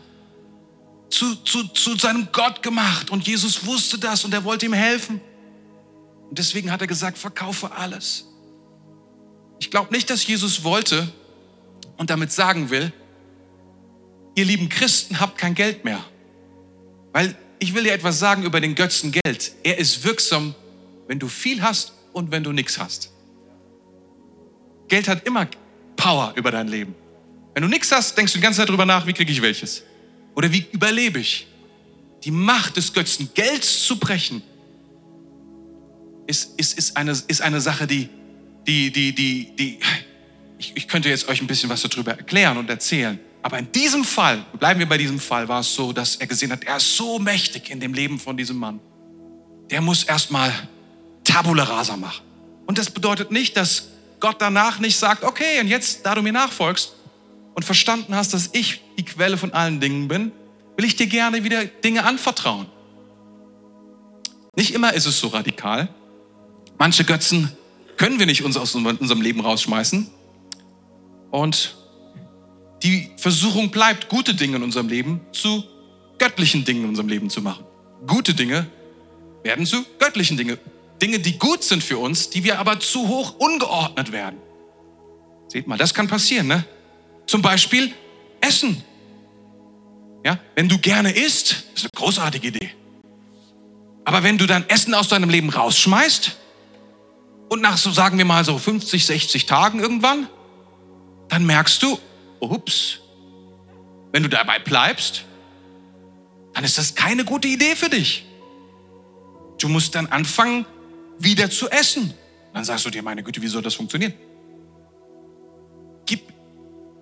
[1.11, 3.11] Zu, zu, zu seinem Gott gemacht.
[3.11, 5.20] Und Jesus wusste das und er wollte ihm helfen.
[6.28, 8.26] Und deswegen hat er gesagt, verkaufe alles.
[9.61, 11.09] Ich glaube nicht, dass Jesus wollte
[11.96, 12.92] und damit sagen will,
[14.34, 16.04] ihr lieben Christen habt kein Geld mehr.
[17.12, 19.52] Weil ich will dir etwas sagen über den Götzen Geld.
[19.64, 20.54] Er ist wirksam,
[21.09, 23.11] wenn du viel hast und wenn du nichts hast.
[24.89, 25.47] Geld hat immer
[25.97, 26.95] Power über dein Leben.
[27.55, 29.82] Wenn du nichts hast, denkst du die ganze Zeit darüber nach, wie kriege ich welches?
[30.34, 31.47] Oder wie überlebe ich?
[32.24, 34.43] Die Macht des Götzen, Geld zu brechen,
[36.26, 38.09] ist, ist, ist, eine, ist eine Sache, die,
[38.66, 39.78] die, die, die, die
[40.59, 43.18] ich, ich könnte jetzt euch ein bisschen was darüber erklären und erzählen.
[43.43, 46.51] Aber in diesem Fall, bleiben wir bei diesem Fall, war es so, dass er gesehen
[46.53, 48.80] hat, er ist so mächtig in dem Leben von diesem Mann.
[49.70, 50.53] Der muss erstmal
[51.24, 52.24] Tabula rasa machen.
[52.66, 53.89] Und das bedeutet nicht, dass
[54.21, 56.95] Gott danach nicht sagt, okay, und jetzt, da du mir nachfolgst
[57.55, 60.33] und verstanden hast, dass ich die Quelle von allen Dingen bin,
[60.77, 62.66] will ich dir gerne wieder Dinge anvertrauen.
[64.57, 65.89] Nicht immer ist es so radikal.
[66.79, 67.57] Manche Götzen
[67.97, 70.09] können wir nicht uns aus unserem Leben rausschmeißen.
[71.31, 71.77] Und
[72.83, 75.64] die Versuchung bleibt, gute Dinge in unserem Leben zu
[76.19, 77.64] göttlichen Dingen in unserem Leben zu machen.
[78.07, 78.66] Gute Dinge
[79.43, 80.59] werden zu göttlichen Dingen.
[81.01, 84.38] Dinge, die gut sind für uns, die wir aber zu hoch ungeordnet werden.
[85.49, 86.64] Seht mal, das kann passieren, ne?
[87.26, 87.92] Zum Beispiel
[88.40, 88.82] Essen.
[90.24, 92.70] Ja, wenn du gerne isst, ist eine großartige Idee.
[94.05, 96.36] Aber wenn du dein Essen aus deinem Leben rausschmeißt
[97.51, 100.28] und nach so sagen wir mal so 50, 60 Tagen irgendwann,
[101.28, 101.99] dann merkst du,
[102.40, 103.01] ups,
[104.12, 105.24] wenn du dabei bleibst,
[106.55, 108.24] dann ist das keine gute Idee für dich.
[109.59, 110.66] Du musst dann anfangen,
[111.19, 112.14] wieder zu essen.
[112.53, 114.14] Dann sagst du dir, meine Güte, wie soll das funktionieren?
[116.07, 116.23] Gib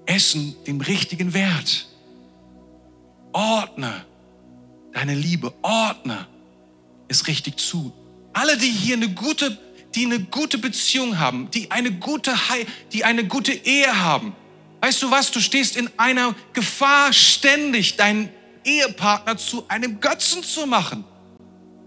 [0.07, 1.89] Essen den richtigen Wert.
[3.33, 4.05] Ordne
[4.93, 6.27] deine Liebe, ordne
[7.09, 7.93] es richtig zu.
[8.33, 9.59] Alle, die hier eine gute,
[9.95, 12.35] die eine gute Beziehung haben, die eine gute,
[12.93, 14.35] die eine gute Ehe haben,
[14.81, 15.31] weißt du was?
[15.31, 18.31] Du stehst in einer Gefahr, ständig deinen
[18.65, 21.05] Ehepartner zu einem Götzen zu machen.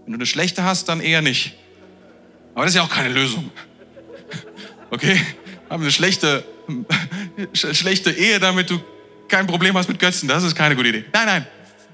[0.04, 1.54] Wenn du eine schlechte hast, dann eher nicht.
[2.60, 3.50] Aber das ist ja auch keine Lösung.
[4.90, 5.18] Okay?
[5.70, 6.44] Haben eine schlechte,
[7.54, 8.78] schlechte Ehe, damit du
[9.28, 10.28] kein Problem hast mit Götzen.
[10.28, 11.04] Das ist keine gute Idee.
[11.10, 11.46] Nein, nein.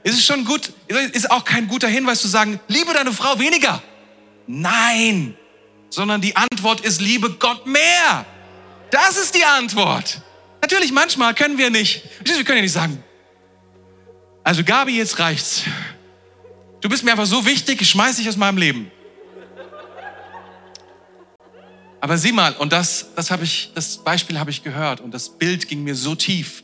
[0.02, 0.72] Es ist schon gut,
[1.12, 3.80] ist auch kein guter Hinweis zu sagen, liebe deine Frau weniger.
[4.48, 5.36] Nein,
[5.88, 8.26] sondern die Antwort ist, liebe Gott mehr.
[8.90, 10.20] Das ist die Antwort.
[10.62, 12.02] Natürlich, manchmal können wir nicht.
[12.24, 13.00] Wir können ja nicht sagen,
[14.42, 15.62] also Gabi, jetzt reicht's.
[16.80, 18.90] Du bist mir einfach so wichtig, ich schmeiß dich aus meinem Leben.
[22.00, 25.28] Aber sieh mal, und das, das, habe ich, das Beispiel habe ich gehört und das
[25.28, 26.62] Bild ging mir so tief.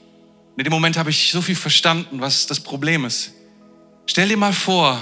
[0.53, 3.33] Und in dem Moment habe ich so viel verstanden, was das Problem ist.
[4.07, 5.01] Stell dir mal vor,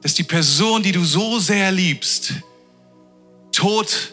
[0.00, 2.34] dass die Person, die du so sehr liebst,
[3.52, 4.12] tot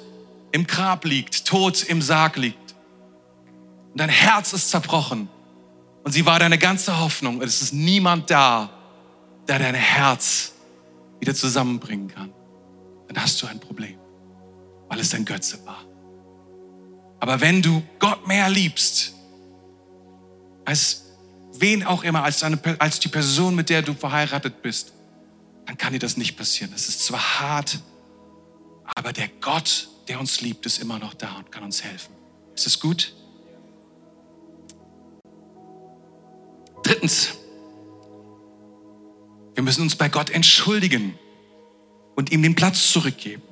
[0.51, 2.75] im Grab liegt, tot im Sarg liegt.
[3.91, 5.27] Und dein Herz ist zerbrochen.
[6.03, 7.37] Und sie war deine ganze Hoffnung.
[7.37, 8.69] Und es ist niemand da,
[9.47, 10.53] der dein Herz
[11.19, 12.31] wieder zusammenbringen kann.
[13.07, 14.00] Dann hast du ein Problem
[14.91, 15.85] weil es dein Götze war.
[17.21, 19.13] Aber wenn du Gott mehr liebst,
[20.65, 21.05] als
[21.53, 24.91] wen auch immer, als, eine, als die Person, mit der du verheiratet bist,
[25.65, 26.73] dann kann dir das nicht passieren.
[26.73, 27.79] Das ist zwar hart,
[28.83, 32.13] aber der Gott, der uns liebt, ist immer noch da und kann uns helfen.
[32.53, 33.15] Ist das gut?
[36.83, 37.29] Drittens,
[39.53, 41.17] wir müssen uns bei Gott entschuldigen
[42.17, 43.43] und ihm den Platz zurückgeben.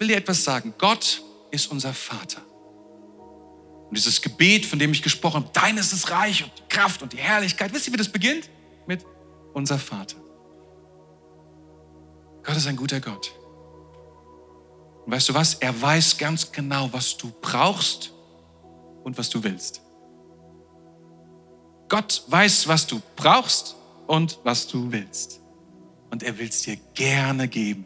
[0.00, 0.72] Ich will dir etwas sagen.
[0.78, 2.40] Gott ist unser Vater.
[3.90, 7.02] Und dieses Gebet, von dem ich gesprochen habe, dein ist das Reich und die Kraft
[7.02, 7.70] und die Herrlichkeit.
[7.74, 8.48] Wisst ihr, wie das beginnt?
[8.86, 9.04] Mit
[9.52, 10.16] unser Vater.
[12.42, 13.30] Gott ist ein guter Gott.
[15.04, 15.52] Und weißt du was?
[15.56, 18.10] Er weiß ganz genau, was du brauchst
[19.04, 19.82] und was du willst.
[21.90, 23.76] Gott weiß, was du brauchst
[24.06, 25.40] und was du willst.
[26.10, 27.84] Und er will es dir gerne geben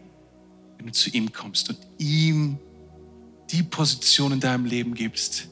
[0.77, 2.59] wenn du zu ihm kommst und ihm
[3.51, 5.49] die Position in deinem Leben gibst,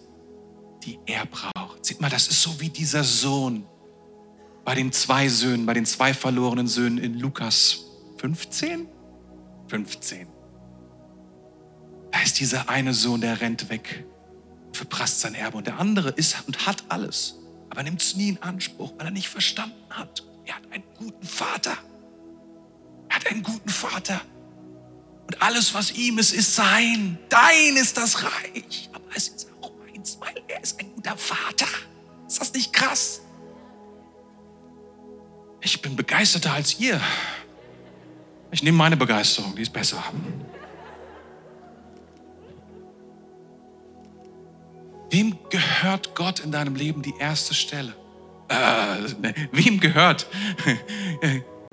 [0.85, 1.85] die er braucht.
[1.85, 3.65] Seht mal, das ist so wie dieser Sohn
[4.65, 7.87] bei den zwei Söhnen, bei den zwei verlorenen Söhnen in Lukas
[8.19, 8.87] 15?
[9.69, 10.29] 15.
[12.11, 14.05] Da ist dieser eine Sohn, der rennt weg,
[14.73, 15.57] verprasst sein Erbe.
[15.57, 17.39] Und der andere ist und hat alles,
[17.71, 20.25] aber nimmt es nie in Anspruch, weil er nicht verstanden hat.
[20.45, 21.77] Er hat einen guten Vater.
[23.09, 24.21] Er hat einen guten Vater.
[25.33, 27.19] Und alles, was ihm ist, ist sein.
[27.31, 28.91] Dein ist das Reich.
[28.93, 31.67] Aber es ist auch meins, weil er ist ein guter Vater.
[32.27, 33.23] Ist das nicht krass?
[35.63, 37.01] Ich bin begeisterter als ihr.
[38.51, 40.05] Ich nehme meine Begeisterung, die ist besser.
[45.09, 47.95] Wem gehört Gott in deinem Leben die erste Stelle?
[48.49, 50.27] Äh, wem gehört?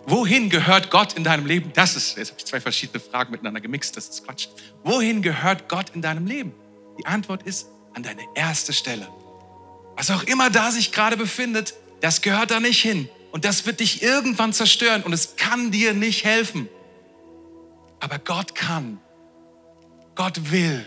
[0.09, 1.71] Wohin gehört Gott in deinem Leben?
[1.75, 4.47] Das ist, jetzt habe ich zwei verschiedene Fragen miteinander gemixt, das ist Quatsch.
[4.83, 6.51] Wohin gehört Gott in deinem Leben?
[6.97, 9.07] Die Antwort ist an deine erste Stelle.
[9.95, 13.07] Was auch immer da sich gerade befindet, das gehört da nicht hin.
[13.31, 16.67] Und das wird dich irgendwann zerstören und es kann dir nicht helfen.
[17.99, 18.99] Aber Gott kann.
[20.15, 20.83] Gott will.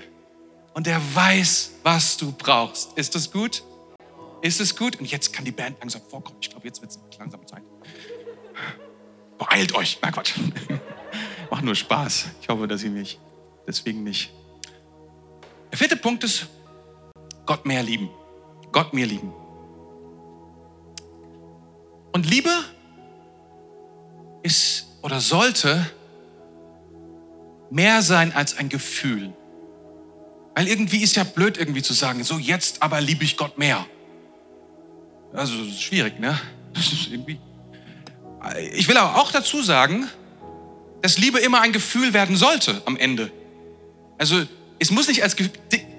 [0.74, 2.98] Und er weiß, was du brauchst.
[2.98, 3.62] Ist das gut?
[4.40, 4.98] Ist es gut?
[4.98, 6.38] Und jetzt kann die Band langsam vorkommen.
[6.40, 7.62] Ich glaube, jetzt wird es langsam Zeit.
[9.42, 9.98] Beeilt euch.
[10.00, 10.34] Na Quatsch.
[11.50, 12.26] Macht nur Spaß.
[12.40, 13.18] Ich hoffe, dass ihr mich
[13.66, 14.32] deswegen nicht.
[15.72, 16.46] Der vierte Punkt ist,
[17.44, 18.08] Gott mehr lieben.
[18.70, 19.32] Gott mehr lieben.
[22.12, 22.50] Und Liebe
[24.44, 25.90] ist oder sollte
[27.68, 29.32] mehr sein als ein Gefühl.
[30.54, 33.86] Weil irgendwie ist ja blöd irgendwie zu sagen, so jetzt aber liebe ich Gott mehr.
[35.32, 36.38] Also das ist schwierig, ne?
[36.74, 37.38] Das ist irgendwie.
[38.72, 40.08] Ich will aber auch dazu sagen,
[41.00, 43.30] dass Liebe immer ein Gefühl werden sollte am Ende.
[44.18, 44.44] Also
[44.78, 45.36] es muss nicht als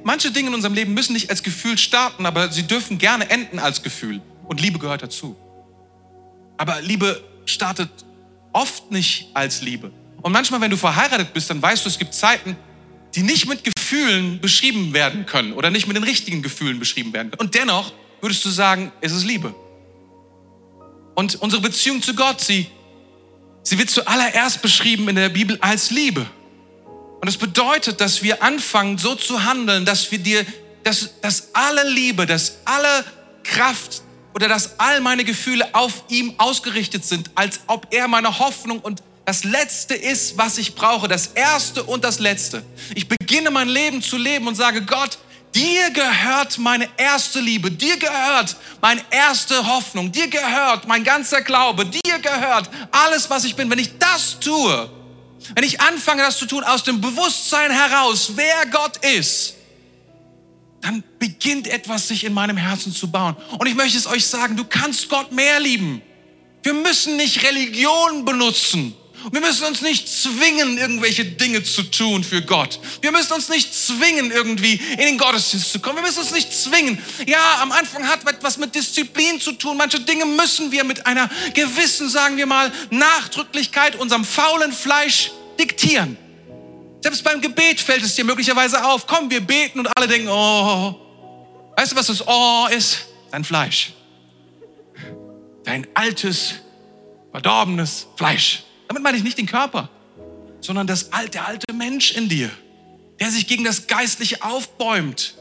[0.03, 3.59] manche Dinge in unserem Leben müssen nicht als Gefühl starten, aber sie dürfen gerne enden
[3.59, 4.21] als Gefühl.
[4.45, 5.35] Und Liebe gehört dazu.
[6.57, 7.89] Aber Liebe startet
[8.51, 9.91] oft nicht als Liebe.
[10.21, 12.55] Und manchmal, wenn du verheiratet bist, dann weißt du, es gibt Zeiten,
[13.15, 17.31] die nicht mit Gefühlen beschrieben werden können oder nicht mit den richtigen Gefühlen beschrieben werden
[17.31, 17.41] können.
[17.41, 19.53] Und dennoch würdest du sagen, es ist Liebe.
[21.15, 22.67] Und unsere Beziehung zu Gott, sie,
[23.61, 26.25] sie wird zuallererst beschrieben in der Bibel als Liebe.
[27.21, 30.45] Und es das bedeutet, dass wir anfangen, so zu handeln, dass wir dir,
[30.83, 33.05] dass, dass alle Liebe, dass alle
[33.43, 34.01] Kraft
[34.33, 39.03] oder dass all meine Gefühle auf ihm ausgerichtet sind, als ob er meine Hoffnung und
[39.25, 42.63] das Letzte ist, was ich brauche, das Erste und das Letzte.
[42.93, 45.17] Ich beginne mein Leben zu leben und sage, Gott,
[45.55, 51.85] dir gehört meine erste Liebe, dir gehört meine erste Hoffnung, dir gehört mein ganzer Glaube,
[51.85, 53.69] dir gehört alles, was ich bin.
[53.69, 54.89] Wenn ich das tue,
[55.55, 59.55] wenn ich anfange, das zu tun aus dem Bewusstsein heraus, wer Gott ist,
[60.81, 63.35] dann beginnt etwas sich in meinem Herzen zu bauen.
[63.57, 66.01] Und ich möchte es euch sagen, du kannst Gott mehr lieben.
[66.61, 68.93] Wir müssen nicht Religion benutzen.
[69.31, 72.79] Wir müssen uns nicht zwingen, irgendwelche Dinge zu tun für Gott.
[73.01, 75.97] Wir müssen uns nicht zwingen, irgendwie in den Gottesdienst zu kommen.
[75.97, 77.01] Wir müssen uns nicht zwingen.
[77.25, 79.77] Ja, am Anfang hat etwas mit Disziplin zu tun.
[79.77, 86.17] Manche Dinge müssen wir mit einer gewissen, sagen wir mal, Nachdrücklichkeit unserem faulen Fleisch diktieren.
[87.01, 89.07] Selbst beim Gebet fällt es dir möglicherweise auf.
[89.07, 90.95] Komm, wir beten und alle denken, oh.
[91.75, 93.07] Weißt du, was das Oh ist?
[93.31, 93.93] Dein Fleisch.
[95.63, 96.55] Dein altes,
[97.31, 98.63] verdorbenes Fleisch.
[98.93, 99.89] Damit meine ich nicht den Körper,
[100.61, 102.51] sondern das alte, der alte Mensch in dir,
[103.19, 105.33] der sich gegen das Geistliche aufbäumt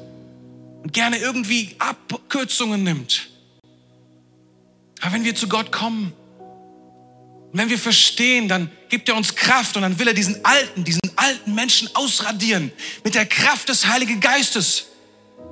[0.82, 3.28] und gerne irgendwie Abkürzungen nimmt.
[5.02, 6.14] Aber wenn wir zu Gott kommen,
[7.52, 10.84] und wenn wir verstehen, dann gibt er uns Kraft und dann will er diesen alten,
[10.84, 12.72] diesen alten Menschen ausradieren
[13.04, 14.86] mit der Kraft des Heiligen Geistes.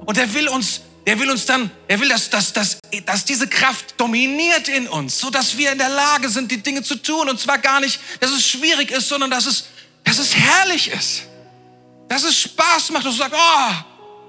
[0.06, 0.80] Und er will uns,
[1.10, 5.18] er will uns dann, er will, dass, dass, dass, dass diese Kraft dominiert in uns,
[5.18, 7.28] so dass wir in der Lage sind, die Dinge zu tun.
[7.28, 9.64] Und zwar gar nicht, dass es schwierig ist, sondern dass es,
[10.04, 11.22] dass es herrlich ist.
[12.08, 13.74] Dass es Spaß macht, dass du sagst, oh,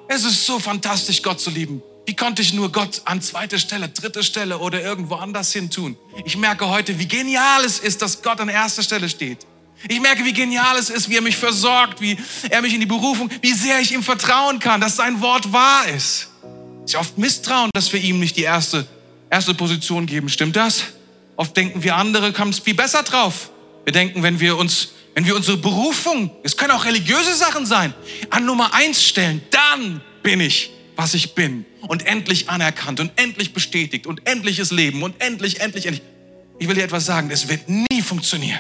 [0.07, 1.83] es ist so fantastisch, Gott zu lieben.
[2.07, 5.95] Wie konnte ich nur Gott an zweite Stelle, dritte Stelle oder irgendwo anders hin tun?
[6.25, 9.45] Ich merke heute, wie genial es ist, dass Gott an erster Stelle steht.
[9.87, 12.17] Ich merke, wie genial es ist, wie er mich versorgt, wie
[12.49, 15.87] er mich in die Berufung, wie sehr ich ihm vertrauen kann, dass sein Wort wahr
[15.87, 16.30] ist.
[16.85, 18.85] Es ist oft Misstrauen, dass wir ihm nicht die erste,
[19.29, 20.29] erste Position geben.
[20.29, 20.83] Stimmt das?
[21.35, 23.51] Oft denken wir, andere kommen viel besser drauf.
[23.85, 27.93] Wir denken, wenn wir uns, wenn wir unsere Berufung, es können auch religiöse Sachen sein,
[28.29, 30.71] an Nummer eins stellen, dann bin ich
[31.01, 35.87] was ich bin und endlich anerkannt und endlich bestätigt und endliches Leben und endlich, endlich,
[35.87, 36.05] endlich.
[36.59, 38.59] Ich will dir etwas sagen, es wird nie funktionieren.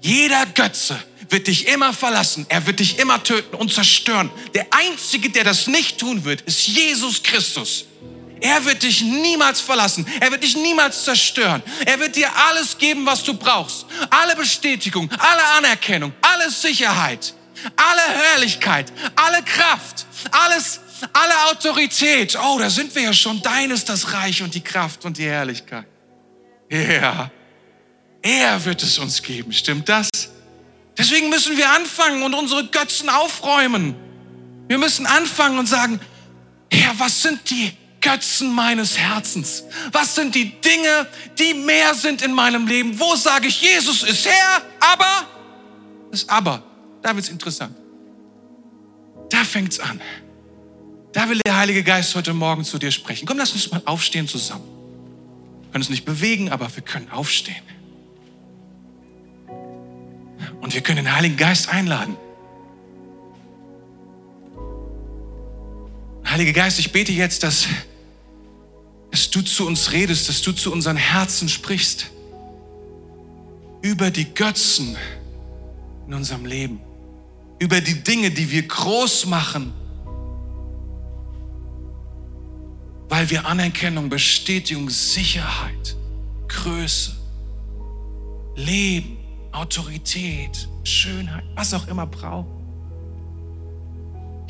[0.00, 0.98] Jeder Götze
[1.28, 4.30] wird dich immer verlassen, er wird dich immer töten und zerstören.
[4.54, 7.84] Der Einzige, der das nicht tun wird, ist Jesus Christus.
[8.40, 10.06] Er wird dich niemals verlassen.
[10.20, 11.62] Er wird dich niemals zerstören.
[11.86, 13.86] Er wird dir alles geben, was du brauchst.
[14.10, 17.34] Alle Bestätigung, alle Anerkennung, alle Sicherheit.
[17.76, 20.80] alle Herrlichkeit, alle Kraft, alles,
[21.12, 22.36] alle Autorität.
[22.40, 23.40] Oh, da sind wir ja schon.
[23.42, 25.86] Dein ist das Reich und die Kraft und die Herrlichkeit.
[26.70, 27.30] Ja,
[28.22, 29.52] er wird es uns geben.
[29.52, 30.08] Stimmt das?
[30.98, 33.94] Deswegen müssen wir anfangen und unsere Götzen aufräumen.
[34.68, 36.00] Wir müssen anfangen und sagen,
[36.72, 39.64] Herr, was sind die Götzen meines Herzens?
[39.92, 41.06] Was sind die Dinge,
[41.38, 42.98] die mehr sind in meinem Leben?
[42.98, 45.26] Wo sage ich, Jesus ist Herr, aber,
[46.10, 46.62] das Aber,
[47.02, 47.76] da wird es interessant.
[49.30, 50.00] Da fängt es an.
[51.12, 53.26] Da will der Heilige Geist heute Morgen zu dir sprechen.
[53.26, 54.64] Komm, lass uns mal aufstehen zusammen.
[54.64, 57.62] Wir können uns nicht bewegen, aber wir können aufstehen.
[60.60, 62.16] Und wir können den Heiligen Geist einladen.
[66.24, 67.66] Heiliger Geist, ich bete jetzt, dass,
[69.10, 72.10] dass du zu uns redest, dass du zu unseren Herzen sprichst.
[73.80, 74.96] Über die Götzen
[76.06, 76.80] in unserem Leben.
[77.58, 79.72] Über die Dinge, die wir groß machen.
[83.08, 85.96] Weil wir Anerkennung, Bestätigung, Sicherheit,
[86.48, 87.12] Größe,
[88.56, 89.15] Leben,
[89.56, 92.46] Autorität, Schönheit, was auch immer brauchen.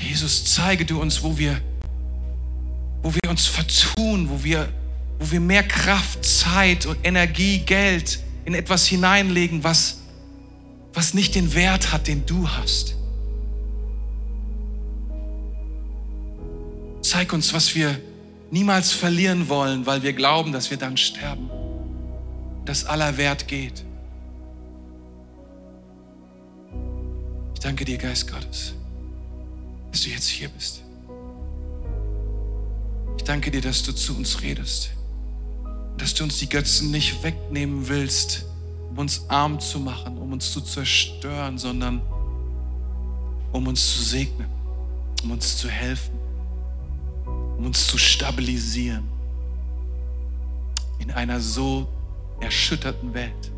[0.01, 1.61] Jesus, zeige du uns, wo wir,
[3.03, 4.69] wo wir uns vertun, wo wir,
[5.21, 10.01] wo wir mehr Kraft, Zeit und Energie, Geld in etwas hineinlegen, was,
[10.93, 12.97] was nicht den Wert hat, den du hast.
[17.01, 18.01] Zeig uns, was wir
[18.51, 21.49] niemals verlieren wollen, weil wir glauben, dass wir dann sterben,
[22.65, 23.85] dass aller Wert geht.
[27.57, 28.75] Ich danke dir, Geist Gottes
[29.97, 30.83] dass du jetzt hier bist.
[33.17, 34.91] Ich danke dir, dass du zu uns redest,
[35.97, 38.45] dass du uns die Götzen nicht wegnehmen willst,
[38.91, 42.03] um uns arm zu machen, um uns zu zerstören, sondern
[43.53, 44.49] um uns zu segnen,
[45.23, 46.19] um uns zu helfen,
[47.57, 49.09] um uns zu stabilisieren
[50.99, 51.89] in einer so
[52.39, 53.51] erschütterten Welt.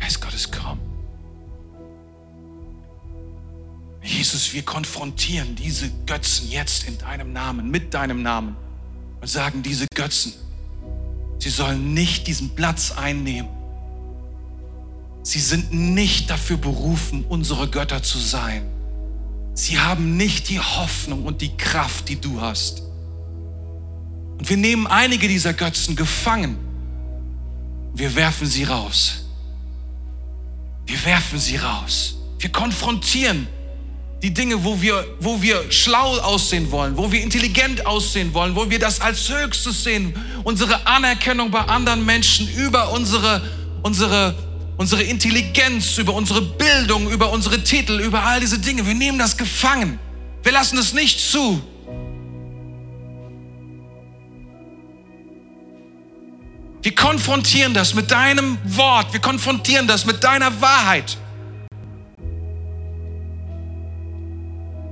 [0.00, 0.78] Geist Gottes, komm.
[4.02, 8.56] Jesus, wir konfrontieren diese Götzen jetzt in deinem Namen, mit deinem Namen
[9.20, 10.32] und sagen, diese Götzen,
[11.38, 13.50] sie sollen nicht diesen Platz einnehmen.
[15.22, 18.62] Sie sind nicht dafür berufen, unsere Götter zu sein.
[19.52, 22.82] Sie haben nicht die Hoffnung und die Kraft, die du hast.
[24.38, 26.56] Und wir nehmen einige dieser Götzen gefangen.
[27.92, 29.27] Wir werfen sie raus.
[30.88, 32.16] Wir werfen sie raus.
[32.38, 33.46] Wir konfrontieren
[34.22, 38.68] die Dinge, wo wir, wo wir schlau aussehen wollen, wo wir intelligent aussehen wollen, wo
[38.68, 40.14] wir das als Höchstes sehen,
[40.44, 43.42] unsere Anerkennung bei anderen Menschen über unsere,
[43.82, 44.34] unsere,
[44.78, 48.86] unsere Intelligenz, über unsere Bildung, über unsere Titel, über all diese Dinge.
[48.86, 49.98] Wir nehmen das gefangen.
[50.42, 51.62] Wir lassen es nicht zu.
[56.88, 59.12] Wir konfrontieren das mit deinem Wort.
[59.12, 61.18] Wir konfrontieren das mit deiner Wahrheit.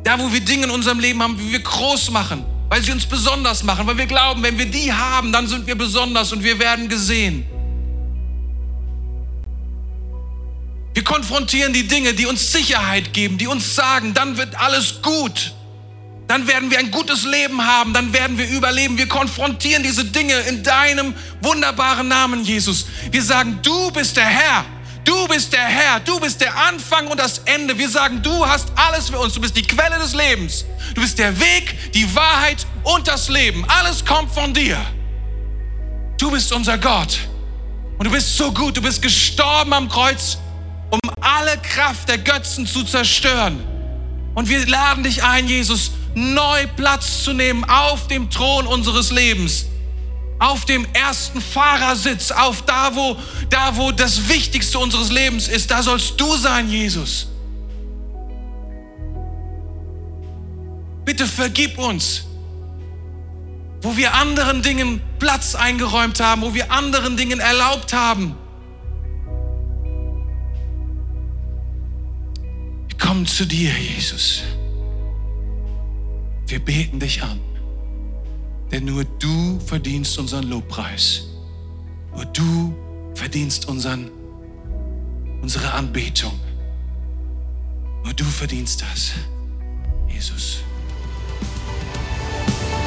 [0.05, 3.07] Da, wo wir Dinge in unserem Leben haben, wie wir groß machen, weil sie uns
[3.07, 6.59] besonders machen, weil wir glauben, wenn wir die haben, dann sind wir besonders und wir
[6.59, 7.47] werden gesehen.
[10.93, 15.55] Wir konfrontieren die Dinge, die uns Sicherheit geben, die uns sagen, dann wird alles gut.
[16.29, 18.99] Dann werden wir ein gutes Leben haben, dann werden wir überleben.
[18.99, 22.87] Wir konfrontieren diese Dinge in deinem wunderbaren Namen, Jesus.
[23.13, 24.65] Wir sagen, du bist der Herr.
[25.05, 27.79] Du bist der Herr, du bist der Anfang und das Ende.
[27.79, 29.35] Wir sagen, du hast alles für uns.
[29.35, 30.65] Du bist die Quelle des Lebens.
[30.97, 33.65] Du bist der Weg, die Wahrheit und das Leben.
[33.69, 34.77] Alles kommt von dir.
[36.19, 37.21] Du bist unser Gott.
[37.99, 38.77] Und du bist so gut.
[38.77, 40.39] Du bist gestorben am Kreuz,
[40.91, 43.65] um alle Kraft der Götzen zu zerstören.
[44.35, 49.67] Und wir laden dich ein, Jesus, neu Platz zu nehmen auf dem Thron unseres Lebens
[50.39, 53.17] auf dem ersten Fahrersitz, auf da wo,
[53.49, 57.29] da wo das Wichtigste unseres Lebens ist, da sollst du sein, Jesus.
[61.05, 62.25] Bitte vergib uns,
[63.81, 68.35] wo wir anderen Dingen Platz eingeräumt haben, wo wir anderen Dingen erlaubt haben.
[72.89, 74.43] Wir kommen zu dir, Jesus.
[76.47, 77.41] Wir beten dich an.
[78.71, 81.29] Denn nur du verdienst unseren Lobpreis.
[82.15, 82.75] Nur du
[83.15, 84.11] verdienst unseren,
[85.43, 86.39] unsere Anbetung.
[88.05, 89.13] Nur du verdienst das,
[90.09, 90.59] Jesus.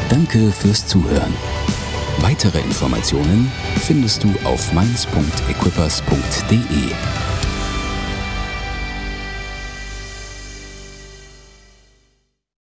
[0.10, 1.34] Danke fürs Zuhören.
[2.20, 3.52] Weitere Informationen
[3.82, 7.29] findest du auf mainz.equippers.de.